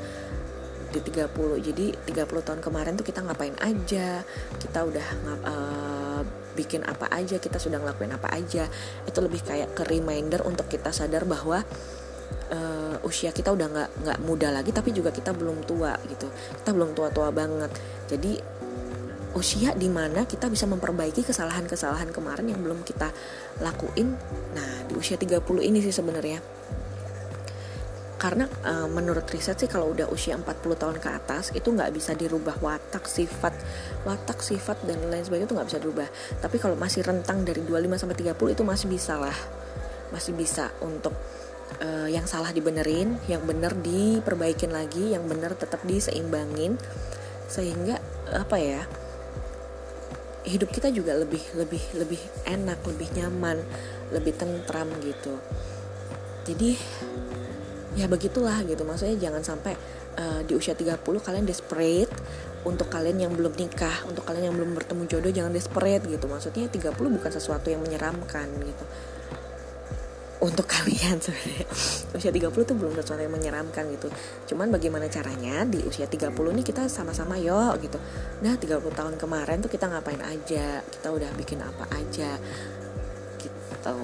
di 0.92 1.00
30 1.00 1.32
jadi 1.72 1.86
30 2.14 2.48
tahun 2.48 2.62
kemarin 2.62 2.94
tuh 3.00 3.08
kita 3.08 3.24
ngapain 3.24 3.56
aja 3.64 4.22
kita 4.60 4.80
udah 4.84 5.08
ngap, 5.26 5.40
uh, 5.48 6.22
bikin 6.54 6.84
apa 6.84 7.08
aja 7.12 7.40
kita 7.40 7.58
sudah 7.58 7.80
ngelakuin 7.80 8.14
apa 8.16 8.28
aja. 8.36 8.68
Itu 9.08 9.24
lebih 9.24 9.42
kayak 9.44 9.74
ke 9.76 9.84
reminder 9.88 10.44
untuk 10.44 10.68
kita 10.68 10.92
sadar 10.92 11.24
bahwa 11.24 11.64
uh, 12.52 12.96
usia 13.08 13.32
kita 13.32 13.52
udah 13.56 13.68
nggak 13.72 13.90
nggak 14.04 14.20
muda 14.24 14.52
lagi 14.52 14.72
tapi 14.76 14.92
juga 14.92 15.10
kita 15.16 15.32
belum 15.32 15.64
tua 15.64 15.96
gitu. 16.08 16.28
Kita 16.62 16.70
belum 16.76 16.94
tua 16.94 17.10
tua 17.10 17.32
banget. 17.32 17.72
Jadi 18.12 18.51
usia 19.32 19.72
di 19.72 19.88
mana 19.88 20.28
kita 20.28 20.52
bisa 20.52 20.68
memperbaiki 20.68 21.24
kesalahan-kesalahan 21.24 22.12
kemarin 22.12 22.52
yang 22.52 22.60
belum 22.60 22.84
kita 22.84 23.12
lakuin? 23.64 24.16
Nah 24.52 24.70
di 24.88 24.94
usia 25.00 25.16
30 25.16 25.40
ini 25.64 25.80
sih 25.80 25.96
sebenarnya. 25.96 26.40
Karena 28.22 28.46
uh, 28.46 28.86
menurut 28.86 29.26
riset 29.34 29.58
sih 29.58 29.66
kalau 29.66 29.98
udah 29.98 30.06
usia 30.14 30.38
40 30.38 30.46
tahun 30.78 30.98
ke 31.02 31.10
atas 31.10 31.50
itu 31.58 31.74
nggak 31.74 31.90
bisa 31.90 32.14
dirubah 32.14 32.54
watak 32.62 33.10
sifat 33.10 33.50
watak 34.06 34.46
sifat 34.46 34.78
dan 34.86 35.02
lain 35.10 35.26
sebagainya 35.26 35.50
itu 35.50 35.56
nggak 35.58 35.70
bisa 35.74 35.80
dirubah. 35.82 36.08
Tapi 36.38 36.62
kalau 36.62 36.78
masih 36.78 37.02
rentang 37.02 37.42
dari 37.42 37.66
25 37.66 37.98
sampai 37.98 38.18
30 38.22 38.54
itu 38.54 38.64
masih 38.68 38.88
bisa 38.94 39.18
lah. 39.18 39.38
Masih 40.14 40.38
bisa 40.38 40.70
untuk 40.86 41.18
uh, 41.82 42.06
yang 42.06 42.30
salah 42.30 42.54
dibenerin 42.54 43.18
yang 43.26 43.42
benar 43.42 43.74
diperbaikin 43.74 44.70
lagi 44.70 45.18
yang 45.18 45.26
benar 45.26 45.58
tetap 45.58 45.82
diseimbangin. 45.82 46.78
Sehingga 47.50 47.98
apa 48.38 48.62
ya 48.62 48.86
hidup 50.42 50.70
kita 50.74 50.90
juga 50.90 51.14
lebih 51.14 51.42
lebih 51.54 51.82
lebih 51.98 52.22
enak 52.50 52.82
lebih 52.88 53.08
nyaman 53.18 53.62
lebih 54.10 54.34
tentram 54.36 54.90
gitu. 55.06 55.38
Jadi 56.46 56.76
ya 57.96 58.10
begitulah 58.10 58.66
gitu. 58.66 58.82
Maksudnya 58.82 59.30
jangan 59.30 59.44
sampai 59.46 59.74
uh, 60.18 60.42
di 60.42 60.58
usia 60.58 60.74
30 60.74 60.98
kalian 61.02 61.46
desperate 61.46 62.12
untuk 62.62 62.90
kalian 62.94 63.26
yang 63.30 63.34
belum 63.34 63.54
nikah 63.58 64.06
untuk 64.06 64.26
kalian 64.26 64.54
yang 64.54 64.56
belum 64.58 64.78
bertemu 64.78 65.04
jodoh 65.10 65.32
jangan 65.32 65.54
desperate 65.54 66.04
gitu. 66.10 66.26
Maksudnya 66.26 66.66
30 66.70 66.98
bukan 66.98 67.32
sesuatu 67.32 67.70
yang 67.70 67.82
menyeramkan 67.86 68.50
gitu 68.66 68.86
untuk 70.42 70.66
kalian 70.66 71.22
sebenarnya. 71.22 71.70
Usia 72.18 72.34
30 72.34 72.50
tuh 72.50 72.74
belum 72.74 72.98
sesuatu 72.98 73.22
yang 73.22 73.30
menyeramkan 73.30 73.86
gitu. 73.94 74.10
Cuman 74.50 74.74
bagaimana 74.74 75.06
caranya 75.06 75.62
di 75.70 75.86
usia 75.86 76.10
30 76.10 76.34
ini 76.34 76.66
kita 76.66 76.90
sama-sama 76.90 77.38
yuk 77.38 77.78
gitu. 77.86 78.02
Nah 78.42 78.58
30 78.58 78.82
tahun 78.82 79.14
kemarin 79.22 79.62
tuh 79.62 79.70
kita 79.70 79.86
ngapain 79.86 80.18
aja? 80.26 80.82
Kita 80.82 81.08
udah 81.14 81.30
bikin 81.38 81.62
apa 81.62 81.86
aja? 81.94 82.42
Gitu. 83.38 83.98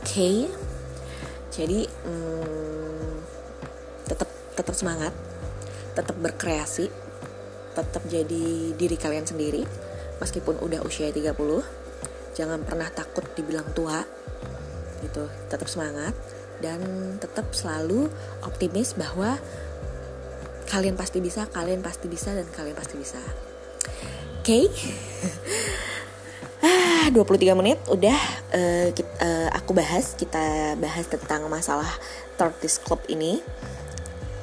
Okay. 0.00 0.36
jadi 1.52 1.84
hmm, 1.84 3.12
tetap 4.08 4.28
tetap 4.56 4.72
semangat. 4.72 5.12
Tetap 5.92 6.16
berkreasi. 6.16 6.88
Tetap 7.76 8.02
jadi 8.08 8.72
diri 8.72 8.96
kalian 8.96 9.28
sendiri. 9.28 9.60
Meskipun 10.24 10.56
udah 10.64 10.80
usia 10.88 11.12
30 11.12 11.36
jangan 12.32 12.64
pernah 12.64 12.88
takut 12.88 13.28
dibilang 13.36 13.68
tua 13.76 14.21
gitu. 15.02 15.26
Tetap 15.50 15.66
semangat 15.66 16.14
dan 16.62 16.80
tetap 17.18 17.50
selalu 17.50 18.06
optimis 18.46 18.94
bahwa 18.94 19.36
kalian 20.70 20.96
pasti 20.96 21.20
bisa 21.20 21.44
kalian 21.52 21.84
pasti 21.84 22.08
bisa 22.08 22.32
dan 22.32 22.46
kalian 22.48 22.78
pasti 22.78 22.96
bisa. 22.96 23.20
Oke. 24.40 24.64
Okay? 24.64 24.64
ah 26.62 27.10
23 27.10 27.58
menit 27.58 27.82
udah 27.90 28.18
uh, 28.54 28.88
kita, 28.94 29.10
uh, 29.18 29.26
eh, 29.26 29.48
aku 29.50 29.74
bahas 29.74 30.14
kita 30.14 30.78
bahas 30.78 31.10
tentang 31.10 31.50
masalah 31.50 31.90
Tortoise 32.38 32.78
Club 32.78 33.02
ini. 33.10 33.42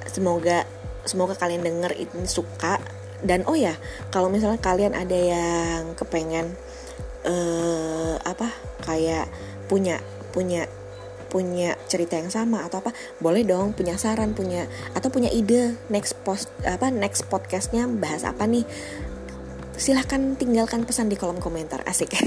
Semoga 0.05 0.67
semoga 1.07 1.39
kalian 1.39 1.63
denger 1.63 1.95
ini 1.95 2.27
suka. 2.27 2.77
Dan 3.19 3.43
oh 3.47 3.55
ya 3.55 3.75
kalau 4.11 4.31
misalnya 4.31 4.59
kalian 4.59 4.95
ada 4.95 5.15
yang 5.15 5.95
kepengen 5.95 6.55
uh, 7.27 8.15
apa 8.23 8.51
kayak 8.83 9.27
punya 9.67 9.99
punya 10.29 10.69
punya 11.29 11.77
cerita 11.85 12.17
yang 12.17 12.33
sama 12.33 12.65
atau 12.65 12.81
apa 12.81 12.91
boleh 13.21 13.45
dong 13.45 13.77
punya 13.77 13.95
saran 14.01 14.33
punya 14.33 14.65
atau 14.97 15.13
punya 15.13 15.29
ide 15.29 15.77
next 15.93 16.17
post 16.25 16.49
apa 16.65 16.89
next 16.89 17.29
podcastnya 17.29 17.85
bahas 17.85 18.25
apa 18.25 18.49
nih. 18.49 18.65
Silahkan 19.79 20.35
tinggalkan 20.35 20.83
pesan 20.83 21.07
di 21.07 21.15
kolom 21.15 21.39
komentar 21.39 21.85
asik. 21.85 22.11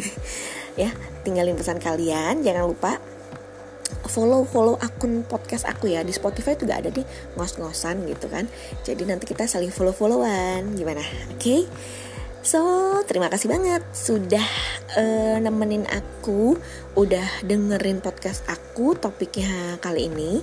Ya 0.72 0.88
tinggalin 1.20 1.52
pesan 1.52 1.76
kalian 1.76 2.40
jangan 2.40 2.64
lupa 2.64 2.96
follow 4.08 4.48
follow 4.48 4.80
akun 4.80 5.20
podcast 5.20 5.68
aku 5.68 5.92
ya. 5.92 6.00
Di 6.00 6.16
Spotify 6.16 6.56
juga 6.56 6.80
ada 6.80 6.88
nih 6.88 7.04
ngos-ngosan 7.36 8.08
gitu 8.08 8.32
kan. 8.32 8.48
Jadi 8.80 9.04
nanti 9.04 9.28
kita 9.28 9.44
saling 9.44 9.68
follow 9.68 9.92
followan 9.92 10.72
gimana? 10.72 11.04
Oke? 11.36 11.36
okay? 11.36 11.60
So, 12.42 12.59
terima 13.07 13.31
kasih 13.31 13.55
banget 13.55 13.87
sudah 13.94 14.42
uh, 14.98 15.38
nemenin 15.38 15.87
aku, 15.87 16.59
udah 16.98 17.46
dengerin 17.46 18.02
podcast 18.02 18.42
aku 18.50 18.98
topiknya 18.98 19.78
kali 19.78 20.11
ini. 20.11 20.42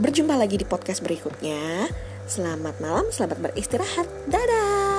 Berjumpa 0.00 0.32
lagi 0.32 0.56
di 0.56 0.64
podcast 0.64 1.04
berikutnya. 1.04 1.92
Selamat 2.24 2.80
malam, 2.80 3.04
selamat 3.12 3.36
beristirahat. 3.36 4.08
Dadah. 4.32 4.89